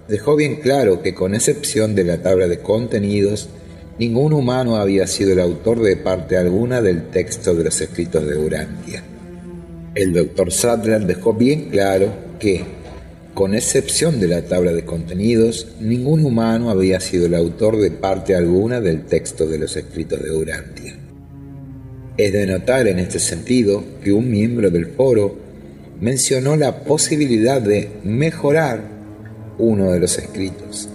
dejó 0.08 0.36
bien 0.36 0.58
claro 0.58 1.04
que 1.04 1.14
con 1.14 1.36
excepción 1.36 1.94
de 1.94 2.04
la 2.04 2.22
tabla 2.22 2.48
de 2.48 2.60
contenidos, 2.60 3.48
ningún 4.00 4.34
humano 4.34 4.78
había 4.78 5.06
sido 5.06 5.34
el 5.34 5.40
autor 5.40 5.82
de 5.82 5.96
parte 5.98 6.36
alguna 6.36 6.82
del 6.82 7.10
texto 7.12 7.54
de 7.54 7.66
los 7.66 7.80
escritos 7.80 8.26
de 8.26 8.38
Urantia. 8.38 9.04
El 9.94 10.14
doctor 10.14 10.52
Sadler 10.52 11.06
dejó 11.06 11.34
bien 11.34 11.70
claro 11.70 12.29
que, 12.40 12.64
Con 13.36 13.54
excepción 13.54 14.20
de 14.20 14.28
la 14.28 14.42
tabla 14.42 14.74
de 14.74 14.84
contenidos, 14.84 15.68
ningún 15.80 16.26
humano 16.26 16.72
había 16.72 17.00
sido 17.00 17.28
el 17.28 17.36
autor 17.36 17.78
de 17.78 17.92
parte 17.92 18.36
alguna 18.36 18.82
del 18.82 19.06
texto 19.06 19.48
de 19.48 19.60
los 19.60 19.78
escritos 19.78 20.22
de 20.22 20.32
Urantia. 20.32 20.98
Es 22.18 22.34
de 22.34 22.48
notar 22.48 22.88
en 22.88 23.00
este 23.00 23.20
sentido 23.20 23.84
que 24.04 24.12
un 24.12 24.30
miembro 24.30 24.72
del 24.72 24.88
foro 24.88 25.38
mencionó 26.02 26.58
la 26.58 26.84
posibilidad 26.84 27.62
de 27.62 27.92
mejorar 28.04 28.84
uno 29.58 29.92
de 29.92 30.00
los 30.00 30.18
escritos, 30.18 30.90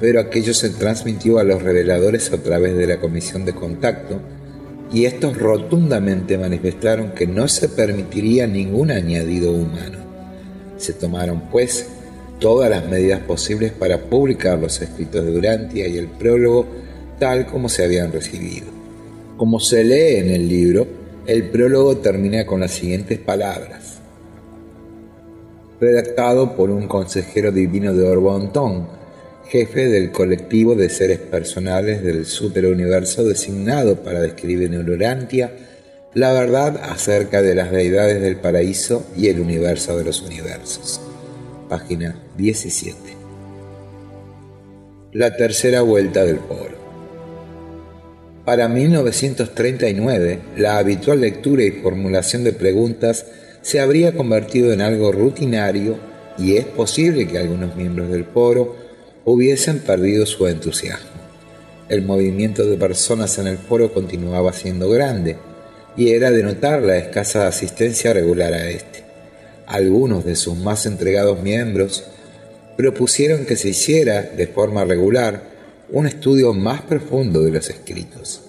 pero 0.00 0.20
aquello 0.20 0.54
se 0.54 0.70
transmitió 0.70 1.38
a 1.38 1.44
los 1.44 1.62
reveladores 1.62 2.32
a 2.32 2.38
través 2.38 2.76
de 2.76 2.86
la 2.86 3.00
comisión 3.00 3.44
de 3.44 3.54
contacto 3.54 4.20
y 4.92 5.06
estos 5.06 5.36
rotundamente 5.36 6.38
manifestaron 6.38 7.12
que 7.12 7.26
no 7.26 7.48
se 7.48 7.68
permitiría 7.68 8.46
ningún 8.46 8.90
añadido 8.90 9.52
humano. 9.52 10.03
Se 10.76 10.92
tomaron, 10.92 11.42
pues, 11.50 11.86
todas 12.38 12.68
las 12.68 12.86
medidas 12.88 13.20
posibles 13.20 13.72
para 13.72 13.98
publicar 13.98 14.58
los 14.58 14.80
escritos 14.80 15.24
de 15.24 15.32
Durantia 15.32 15.86
y 15.86 15.96
el 15.96 16.08
prólogo 16.08 16.66
tal 17.18 17.46
como 17.46 17.68
se 17.68 17.84
habían 17.84 18.12
recibido. 18.12 18.66
Como 19.36 19.60
se 19.60 19.84
lee 19.84 20.16
en 20.18 20.28
el 20.28 20.48
libro, 20.48 20.86
el 21.26 21.44
prólogo 21.48 21.96
termina 21.98 22.44
con 22.44 22.60
las 22.60 22.72
siguientes 22.72 23.18
palabras. 23.18 23.98
Redactado 25.80 26.54
por 26.54 26.70
un 26.70 26.86
consejero 26.86 27.50
divino 27.50 27.94
de 27.94 28.06
Orbontón, 28.06 28.88
jefe 29.46 29.88
del 29.88 30.10
colectivo 30.10 30.74
de 30.74 30.88
seres 30.88 31.18
personales 31.18 32.02
del 32.02 32.26
superuniverso 32.26 33.24
designado 33.24 34.02
para 34.02 34.20
describir 34.20 34.72
en 34.72 34.88
Urantia 34.88 35.52
la 36.14 36.32
verdad 36.32 36.80
acerca 36.80 37.42
de 37.42 37.56
las 37.56 37.72
deidades 37.72 38.22
del 38.22 38.36
paraíso 38.36 39.04
y 39.16 39.28
el 39.28 39.40
universo 39.40 39.98
de 39.98 40.04
los 40.04 40.22
universos. 40.22 41.00
Página 41.68 42.16
17. 42.38 42.96
La 45.12 45.36
tercera 45.36 45.82
vuelta 45.82 46.24
del 46.24 46.36
polo. 46.36 46.84
Para 48.44 48.68
1939, 48.68 50.38
la 50.56 50.78
habitual 50.78 51.20
lectura 51.20 51.64
y 51.64 51.72
formulación 51.72 52.44
de 52.44 52.52
preguntas 52.52 53.26
se 53.62 53.80
habría 53.80 54.14
convertido 54.14 54.72
en 54.72 54.82
algo 54.82 55.10
rutinario 55.10 55.98
y 56.38 56.56
es 56.56 56.64
posible 56.64 57.26
que 57.26 57.38
algunos 57.38 57.74
miembros 57.74 58.10
del 58.10 58.24
foro 58.24 58.76
hubiesen 59.24 59.80
perdido 59.80 60.26
su 60.26 60.46
entusiasmo. 60.46 61.10
El 61.88 62.02
movimiento 62.02 62.64
de 62.64 62.76
personas 62.76 63.38
en 63.38 63.48
el 63.48 63.58
foro 63.58 63.92
continuaba 63.92 64.52
siendo 64.52 64.88
grande 64.90 65.38
y 65.96 66.10
era 66.10 66.30
de 66.30 66.42
notar 66.42 66.82
la 66.82 66.96
escasa 66.96 67.46
asistencia 67.46 68.12
regular 68.12 68.52
a 68.52 68.68
este. 68.68 69.04
Algunos 69.66 70.24
de 70.24 70.36
sus 70.36 70.56
más 70.56 70.86
entregados 70.86 71.42
miembros 71.42 72.04
propusieron 72.76 73.46
que 73.46 73.56
se 73.56 73.68
hiciera 73.70 74.22
de 74.22 74.46
forma 74.46 74.84
regular 74.84 75.42
un 75.90 76.06
estudio 76.06 76.52
más 76.52 76.82
profundo 76.82 77.42
de 77.42 77.52
los 77.52 77.70
escritos. 77.70 78.42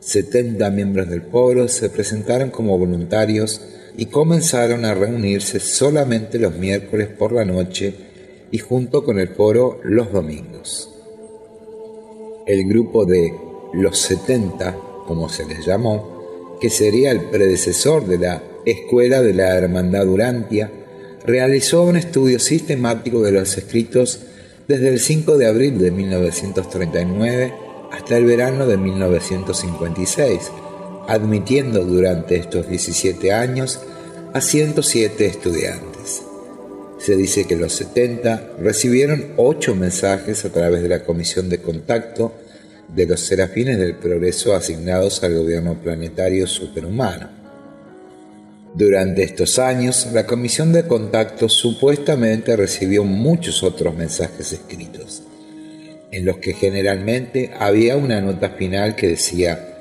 70 0.00 0.70
miembros 0.70 1.08
del 1.08 1.22
foro 1.22 1.68
se 1.68 1.90
presentaron 1.90 2.50
como 2.50 2.78
voluntarios 2.78 3.60
y 3.96 4.06
comenzaron 4.06 4.84
a 4.84 4.94
reunirse 4.94 5.60
solamente 5.60 6.38
los 6.38 6.56
miércoles 6.56 7.08
por 7.08 7.32
la 7.32 7.44
noche 7.44 7.94
y 8.50 8.58
junto 8.58 9.04
con 9.04 9.18
el 9.18 9.28
foro 9.28 9.80
los 9.84 10.12
domingos. 10.12 10.94
El 12.46 12.66
grupo 12.66 13.04
de 13.04 13.34
los 13.74 13.98
70, 13.98 14.76
como 15.06 15.28
se 15.28 15.44
les 15.44 15.66
llamó, 15.66 16.17
que 16.60 16.70
sería 16.70 17.10
el 17.10 17.22
predecesor 17.30 18.06
de 18.06 18.18
la 18.18 18.42
Escuela 18.64 19.22
de 19.22 19.34
la 19.34 19.56
Hermandad 19.56 20.06
Durantia, 20.06 20.70
realizó 21.24 21.82
un 21.82 21.96
estudio 21.96 22.38
sistemático 22.38 23.22
de 23.22 23.32
los 23.32 23.56
escritos 23.56 24.20
desde 24.66 24.88
el 24.88 25.00
5 25.00 25.38
de 25.38 25.46
abril 25.46 25.78
de 25.78 25.90
1939 25.90 27.54
hasta 27.90 28.16
el 28.16 28.24
verano 28.24 28.66
de 28.66 28.76
1956, 28.76 30.50
admitiendo 31.08 31.84
durante 31.84 32.36
estos 32.36 32.68
17 32.68 33.32
años 33.32 33.80
a 34.34 34.40
107 34.40 35.26
estudiantes. 35.26 36.22
Se 36.98 37.16
dice 37.16 37.46
que 37.46 37.56
los 37.56 37.72
70 37.74 38.56
recibieron 38.60 39.32
8 39.36 39.74
mensajes 39.74 40.44
a 40.44 40.50
través 40.50 40.82
de 40.82 40.88
la 40.88 41.04
Comisión 41.04 41.48
de 41.48 41.58
Contacto 41.58 42.32
de 42.94 43.06
los 43.06 43.20
Serafines 43.20 43.78
del 43.78 43.96
Progreso 43.96 44.54
asignados 44.54 45.22
al 45.22 45.34
gobierno 45.34 45.74
planetario 45.74 46.46
superhumano. 46.46 47.28
Durante 48.74 49.22
estos 49.22 49.58
años, 49.58 50.08
la 50.12 50.26
Comisión 50.26 50.72
de 50.72 50.86
Contacto 50.86 51.48
supuestamente 51.48 52.56
recibió 52.56 53.04
muchos 53.04 53.62
otros 53.62 53.94
mensajes 53.94 54.52
escritos, 54.52 55.22
en 56.10 56.24
los 56.24 56.38
que 56.38 56.54
generalmente 56.54 57.50
había 57.58 57.96
una 57.96 58.20
nota 58.20 58.50
final 58.50 58.94
que 58.94 59.08
decía, 59.08 59.74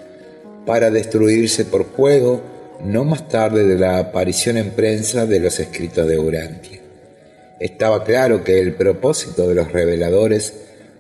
para 0.66 0.90
destruirse 0.90 1.66
por 1.66 1.86
fuego, 1.86 2.42
no 2.84 3.06
más 3.06 3.28
tarde 3.30 3.66
de 3.66 3.78
la 3.78 4.00
aparición 4.00 4.58
en 4.58 4.72
prensa 4.72 5.26
de 5.26 5.40
los 5.40 5.60
escritos 5.60 6.08
de 6.08 6.20
Urantia. 6.20 6.80
Estaba 7.60 8.04
claro 8.04 8.44
que 8.44 8.60
el 8.60 8.74
propósito 8.74 9.48
de 9.48 9.56
los 9.56 9.72
reveladores 9.72 10.54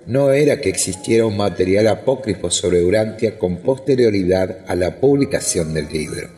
no 0.08 0.32
era 0.32 0.62
que 0.62 0.70
existiera 0.70 1.26
un 1.26 1.38
material 1.38 1.88
apócrifo 1.88 2.50
sobre 2.50 2.84
Urantia 2.84 3.38
con 3.38 3.58
posterioridad 3.58 4.60
a 4.67 4.76
la 4.76 5.00
publicación 5.00 5.74
del 5.74 5.89
libro. 5.89 6.30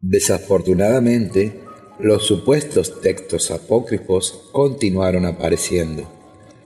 Desafortunadamente, 0.00 1.60
los 1.98 2.26
supuestos 2.26 3.00
textos 3.00 3.50
apócrifos 3.50 4.50
continuaron 4.52 5.24
apareciendo. 5.24 6.10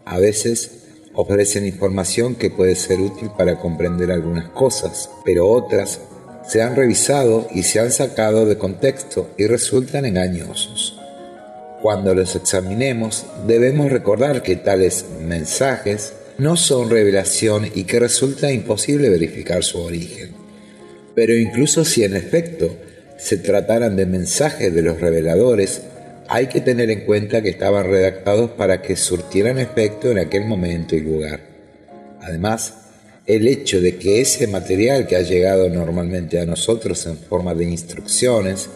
A 0.04 0.18
veces 0.18 0.86
ofrecen 1.14 1.66
información 1.66 2.34
que 2.34 2.50
puede 2.50 2.74
ser 2.74 3.00
útil 3.00 3.30
para 3.36 3.60
comprender 3.60 4.10
algunas 4.10 4.48
cosas, 4.50 5.08
pero 5.24 5.46
otras 5.48 6.00
se 6.48 6.62
han 6.62 6.74
revisado 6.74 7.46
y 7.54 7.62
se 7.62 7.78
han 7.78 7.92
sacado 7.92 8.46
de 8.46 8.58
contexto 8.58 9.30
y 9.36 9.46
resultan 9.46 10.04
engañosos. 10.04 10.97
Cuando 11.82 12.14
los 12.14 12.34
examinemos, 12.34 13.26
debemos 13.46 13.90
recordar 13.90 14.42
que 14.42 14.56
tales 14.56 15.04
mensajes 15.20 16.12
no 16.36 16.56
son 16.56 16.90
revelación 16.90 17.70
y 17.72 17.84
que 17.84 18.00
resulta 18.00 18.50
imposible 18.50 19.08
verificar 19.10 19.62
su 19.62 19.80
origen. 19.80 20.30
Pero 21.14 21.34
incluso 21.34 21.84
si 21.84 22.04
en 22.04 22.16
efecto 22.16 22.76
se 23.16 23.36
trataran 23.36 23.96
de 23.96 24.06
mensajes 24.06 24.74
de 24.74 24.82
los 24.82 25.00
reveladores, 25.00 25.82
hay 26.28 26.48
que 26.48 26.60
tener 26.60 26.90
en 26.90 27.06
cuenta 27.06 27.42
que 27.42 27.48
estaban 27.48 27.86
redactados 27.86 28.50
para 28.50 28.82
que 28.82 28.96
surtieran 28.96 29.58
efecto 29.58 30.10
en 30.10 30.18
aquel 30.18 30.44
momento 30.44 30.94
y 30.94 31.00
lugar. 31.00 31.40
Además, 32.20 32.74
el 33.26 33.46
hecho 33.46 33.80
de 33.80 33.96
que 33.96 34.20
ese 34.20 34.46
material 34.46 35.06
que 35.06 35.16
ha 35.16 35.22
llegado 35.22 35.68
normalmente 35.68 36.40
a 36.40 36.46
nosotros 36.46 37.06
en 37.06 37.16
forma 37.16 37.54
de 37.54 37.64
instrucciones 37.64 38.68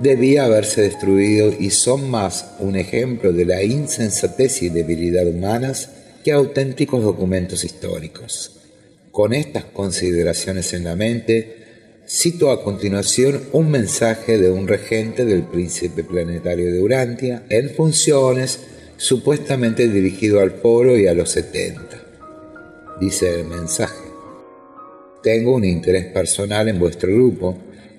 debía 0.00 0.44
haberse 0.44 0.82
destruido 0.82 1.52
y 1.58 1.70
son 1.70 2.10
más 2.10 2.52
un 2.58 2.76
ejemplo 2.76 3.32
de 3.32 3.44
la 3.44 3.62
insensatez 3.62 4.62
y 4.62 4.68
debilidad 4.68 5.26
humanas 5.26 5.90
que 6.24 6.32
auténticos 6.32 7.02
documentos 7.02 7.64
históricos. 7.64 8.52
Con 9.10 9.32
estas 9.32 9.64
consideraciones 9.64 10.72
en 10.72 10.84
la 10.84 10.96
mente, 10.96 11.56
cito 12.08 12.50
a 12.50 12.62
continuación 12.62 13.42
un 13.52 13.70
mensaje 13.70 14.38
de 14.38 14.50
un 14.50 14.68
regente 14.68 15.24
del 15.24 15.42
príncipe 15.42 16.04
planetario 16.04 16.72
de 16.72 16.80
Urantia 16.80 17.44
en 17.48 17.70
funciones 17.70 18.60
supuestamente 18.96 19.88
dirigido 19.88 20.40
al 20.40 20.52
foro 20.52 20.96
y 20.96 21.06
a 21.06 21.14
los 21.14 21.30
70 21.30 22.08
dice 23.00 23.40
el 23.40 23.46
mensaje. 23.46 24.08
Tengo 25.22 25.54
un 25.54 25.64
interés 25.64 26.06
personal 26.06 26.68
en 26.68 26.78
vuestro 26.78 27.12
grupo 27.12 27.56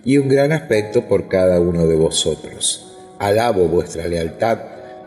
y 0.09 0.17
un 0.17 0.27
gran 0.27 0.51
afecto 0.51 1.07
por 1.07 1.27
cada 1.27 1.59
uno 1.59 1.85
de 1.85 1.95
vosotros. 1.95 2.95
Alabo 3.19 3.67
vuestra 3.67 4.07
lealtad, 4.07 4.57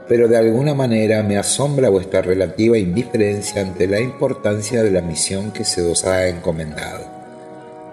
pero 0.06 0.28
de 0.28 0.36
alguna 0.36 0.74
manera 0.74 1.24
me 1.24 1.36
asombra 1.36 1.88
vuestra 1.88 2.22
relativa 2.22 2.78
indiferencia 2.78 3.62
ante 3.62 3.88
la 3.88 3.98
importancia 3.98 4.80
de 4.84 4.92
la 4.92 5.00
misión 5.00 5.50
que 5.50 5.64
se 5.64 5.82
os 5.82 6.04
ha 6.04 6.28
encomendado. 6.28 7.04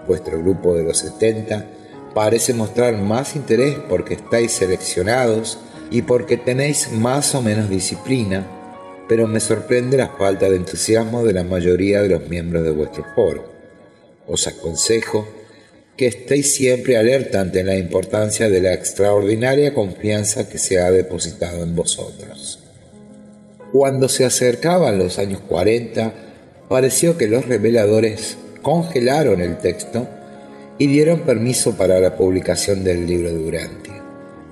Vuestro 0.06 0.38
grupo 0.38 0.76
de 0.76 0.84
los 0.84 0.98
70 0.98 1.64
parece 2.14 2.54
mostrar 2.54 2.96
más 2.96 3.34
interés 3.34 3.76
porque 3.88 4.14
estáis 4.14 4.52
seleccionados 4.52 5.58
y 5.90 6.02
porque 6.02 6.36
tenéis 6.36 6.92
más 6.92 7.34
o 7.34 7.42
menos 7.42 7.68
disciplina 7.68 8.46
pero 9.08 9.26
me 9.26 9.40
sorprende 9.40 9.96
la 9.96 10.10
falta 10.10 10.48
de 10.48 10.54
entusiasmo 10.54 11.24
de 11.24 11.32
la 11.32 11.42
mayoría 11.42 12.02
de 12.02 12.10
los 12.10 12.28
miembros 12.28 12.62
de 12.62 12.70
vuestro 12.70 13.04
foro. 13.16 13.44
Os 14.28 14.46
aconsejo 14.46 15.39
que 16.00 16.06
estéis 16.06 16.54
siempre 16.54 16.96
alerta 16.96 17.42
ante 17.42 17.62
la 17.62 17.76
importancia 17.76 18.48
de 18.48 18.62
la 18.62 18.72
extraordinaria 18.72 19.74
confianza 19.74 20.48
que 20.48 20.56
se 20.56 20.80
ha 20.80 20.90
depositado 20.90 21.62
en 21.62 21.76
vosotros. 21.76 22.58
Cuando 23.70 24.08
se 24.08 24.24
acercaban 24.24 24.96
los 24.96 25.18
años 25.18 25.40
40, 25.46 26.14
pareció 26.70 27.18
que 27.18 27.28
los 27.28 27.44
reveladores 27.44 28.38
congelaron 28.62 29.42
el 29.42 29.58
texto 29.58 30.08
y 30.78 30.86
dieron 30.86 31.20
permiso 31.20 31.76
para 31.76 32.00
la 32.00 32.16
publicación 32.16 32.82
del 32.82 33.06
libro 33.06 33.28
de 33.28 33.38
Urantia. 33.38 34.02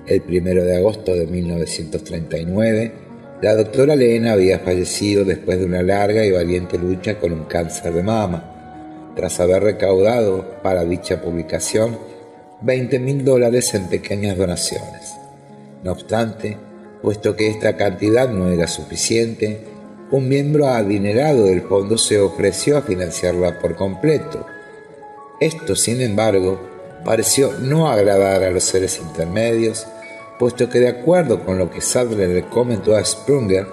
El 0.07 0.20
primero 0.20 0.66
de 0.66 0.76
agosto 0.76 1.14
de 1.14 1.26
1939, 1.28 2.92
la 3.40 3.55
doctora 3.55 3.96
Lena 3.96 4.32
había 4.32 4.59
fallecido 4.59 5.24
después 5.24 5.59
de 5.59 5.64
una 5.64 5.82
larga 5.82 6.26
y 6.26 6.30
valiente 6.30 6.76
lucha 6.76 7.18
con 7.18 7.32
un 7.32 7.44
cáncer 7.46 7.94
de 7.94 8.03
mama, 8.03 8.58
tras 9.19 9.41
haber 9.41 9.64
recaudado 9.64 10.62
para 10.62 10.85
dicha 10.85 11.21
publicación 11.21 11.99
20 12.61 13.01
mil 13.01 13.25
dólares 13.25 13.75
en 13.75 13.89
pequeñas 13.89 14.37
donaciones. 14.37 15.16
No 15.83 15.91
obstante, 15.91 16.57
puesto 17.03 17.35
que 17.35 17.49
esta 17.49 17.77
cantidad 17.77 18.29
no 18.29 18.49
era 18.49 18.69
suficiente, 18.69 19.64
un 20.12 20.29
miembro 20.29 20.69
adinerado 20.69 21.47
del 21.47 21.62
fondo 21.62 21.99
se 21.99 22.21
ofreció 22.21 22.79
a 22.79 22.83
financiarla 22.83 23.59
por 23.59 23.75
completo. 23.75 24.47
Esto, 25.41 25.75
sin 25.75 26.01
embargo, 26.01 26.61
pareció 27.05 27.55
no 27.59 27.91
agradar 27.91 28.45
a 28.45 28.51
los 28.51 28.62
seres 28.62 29.01
intermedios 29.01 29.89
puesto 30.39 30.69
que 30.69 30.79
de 30.79 30.89
acuerdo 30.89 31.45
con 31.45 31.59
lo 31.59 31.69
que 31.69 31.81
Sadler 31.81 32.29
le 32.29 32.45
comentó 32.45 32.95
a 32.95 33.05
Sprunger, 33.05 33.66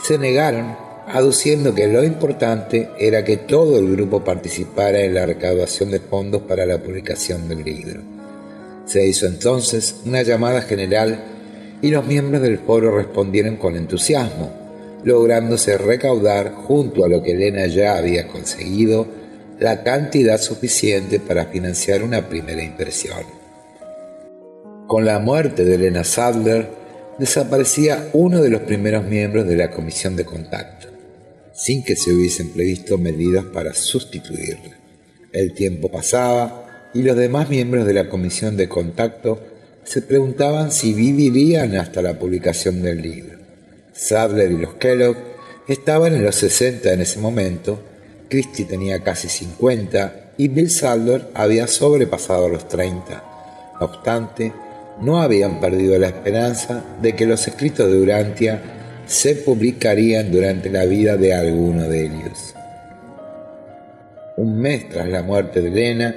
se 0.00 0.16
negaron, 0.16 0.76
aduciendo 1.06 1.74
que 1.74 1.86
lo 1.86 2.02
importante 2.02 2.88
era 2.98 3.24
que 3.24 3.36
todo 3.36 3.78
el 3.78 3.90
grupo 3.92 4.24
participara 4.24 5.00
en 5.00 5.14
la 5.14 5.26
recaudación 5.26 5.90
de 5.90 6.00
fondos 6.00 6.42
para 6.42 6.66
la 6.66 6.78
publicación 6.78 7.48
del 7.48 7.64
libro. 7.64 8.00
Se 8.86 9.06
hizo 9.06 9.26
entonces 9.26 9.96
una 10.04 10.22
llamada 10.22 10.62
general 10.62 11.18
y 11.82 11.90
los 11.90 12.06
miembros 12.06 12.42
del 12.42 12.58
foro 12.58 12.96
respondieron 12.96 13.56
con 13.56 13.76
entusiasmo, 13.76 14.50
lográndose 15.04 15.76
recaudar, 15.76 16.52
junto 16.52 17.04
a 17.04 17.08
lo 17.08 17.22
que 17.22 17.32
Elena 17.32 17.66
ya 17.66 17.96
había 17.96 18.26
conseguido, 18.26 19.06
la 19.58 19.82
cantidad 19.82 20.40
suficiente 20.40 21.20
para 21.20 21.46
financiar 21.46 22.02
una 22.02 22.28
primera 22.28 22.62
impresión. 22.62 23.24
Con 24.86 25.04
la 25.04 25.18
muerte 25.18 25.64
de 25.64 25.76
Elena 25.76 26.04
Sadler, 26.04 26.68
desaparecía 27.18 28.08
uno 28.12 28.42
de 28.42 28.50
los 28.50 28.62
primeros 28.62 29.04
miembros 29.04 29.46
de 29.46 29.56
la 29.56 29.70
comisión 29.70 30.16
de 30.16 30.24
contacto, 30.24 30.88
sin 31.54 31.84
que 31.84 31.96
se 31.96 32.12
hubiesen 32.12 32.50
previsto 32.50 32.98
medidas 32.98 33.44
para 33.44 33.74
sustituirla. 33.74 34.76
El 35.32 35.54
tiempo 35.54 35.90
pasaba 35.90 36.90
y 36.92 37.02
los 37.02 37.16
demás 37.16 37.48
miembros 37.48 37.86
de 37.86 37.94
la 37.94 38.08
comisión 38.08 38.56
de 38.56 38.68
contacto 38.68 39.40
se 39.84 40.02
preguntaban 40.02 40.72
si 40.72 40.94
vivirían 40.94 41.76
hasta 41.76 42.02
la 42.02 42.18
publicación 42.18 42.82
del 42.82 43.02
libro. 43.02 43.38
Sadler 43.92 44.52
y 44.52 44.58
los 44.58 44.74
Kellogg 44.74 45.16
estaban 45.68 46.14
en 46.14 46.24
los 46.24 46.36
60 46.36 46.92
en 46.92 47.00
ese 47.00 47.20
momento, 47.20 47.80
Christie 48.28 48.64
tenía 48.64 49.02
casi 49.02 49.28
50 49.28 50.32
y 50.36 50.48
Bill 50.48 50.70
Sadler 50.70 51.28
había 51.34 51.66
sobrepasado 51.66 52.48
los 52.48 52.68
30. 52.68 53.24
No 53.80 53.86
obstante, 53.86 54.52
no 55.00 55.20
habían 55.20 55.60
perdido 55.60 55.98
la 55.98 56.08
esperanza 56.08 56.84
de 57.02 57.14
que 57.14 57.26
los 57.26 57.46
escritos 57.46 57.90
de 57.90 58.00
Urantia 58.00 58.62
se 59.06 59.36
publicarían 59.36 60.30
durante 60.30 60.70
la 60.70 60.84
vida 60.84 61.16
de 61.16 61.34
alguno 61.34 61.88
de 61.88 62.06
ellos. 62.06 62.54
Un 64.36 64.58
mes 64.60 64.88
tras 64.88 65.08
la 65.08 65.22
muerte 65.22 65.60
de 65.60 65.68
Elena, 65.68 66.16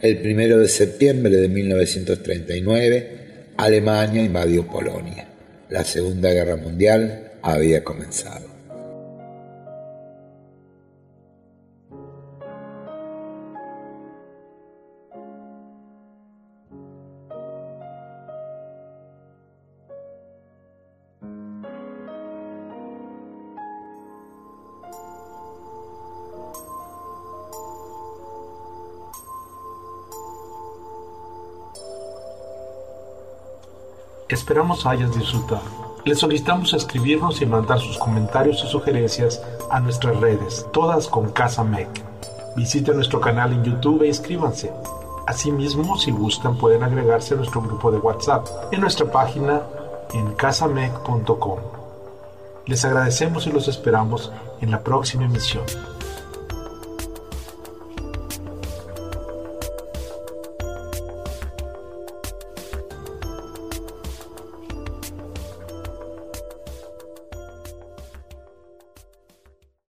el 0.00 0.18
primero 0.18 0.58
de 0.58 0.68
septiembre 0.68 1.36
de 1.36 1.48
1939, 1.48 3.10
Alemania 3.56 4.22
invadió 4.22 4.66
Polonia. 4.66 5.26
La 5.68 5.84
Segunda 5.84 6.32
Guerra 6.32 6.56
Mundial 6.56 7.32
había 7.42 7.84
comenzado. 7.84 8.57
Esperamos 34.48 34.86
hayas 34.86 35.14
disfrutado. 35.14 35.60
Les 36.06 36.18
solicitamos 36.18 36.72
escribirnos 36.72 37.42
y 37.42 37.44
mandar 37.44 37.78
sus 37.80 37.98
comentarios 37.98 38.64
y 38.64 38.66
sugerencias 38.66 39.42
a 39.70 39.78
nuestras 39.78 40.18
redes, 40.20 40.64
todas 40.72 41.06
con 41.06 41.32
Casa 41.32 41.62
Mec. 41.62 41.86
Visiten 42.56 42.96
nuestro 42.96 43.20
canal 43.20 43.52
en 43.52 43.62
YouTube 43.62 44.04
e 44.04 44.06
inscríbanse. 44.06 44.72
Asimismo, 45.26 45.98
si 45.98 46.12
gustan, 46.12 46.56
pueden 46.56 46.82
agregarse 46.82 47.34
a 47.34 47.36
nuestro 47.36 47.60
grupo 47.60 47.90
de 47.90 47.98
WhatsApp 47.98 48.46
en 48.72 48.80
nuestra 48.80 49.12
página 49.12 49.60
en 50.14 50.32
casamec.com. 50.32 51.58
Les 52.64 52.82
agradecemos 52.86 53.46
y 53.46 53.52
los 53.52 53.68
esperamos 53.68 54.32
en 54.62 54.70
la 54.70 54.80
próxima 54.80 55.26
emisión. 55.26 55.64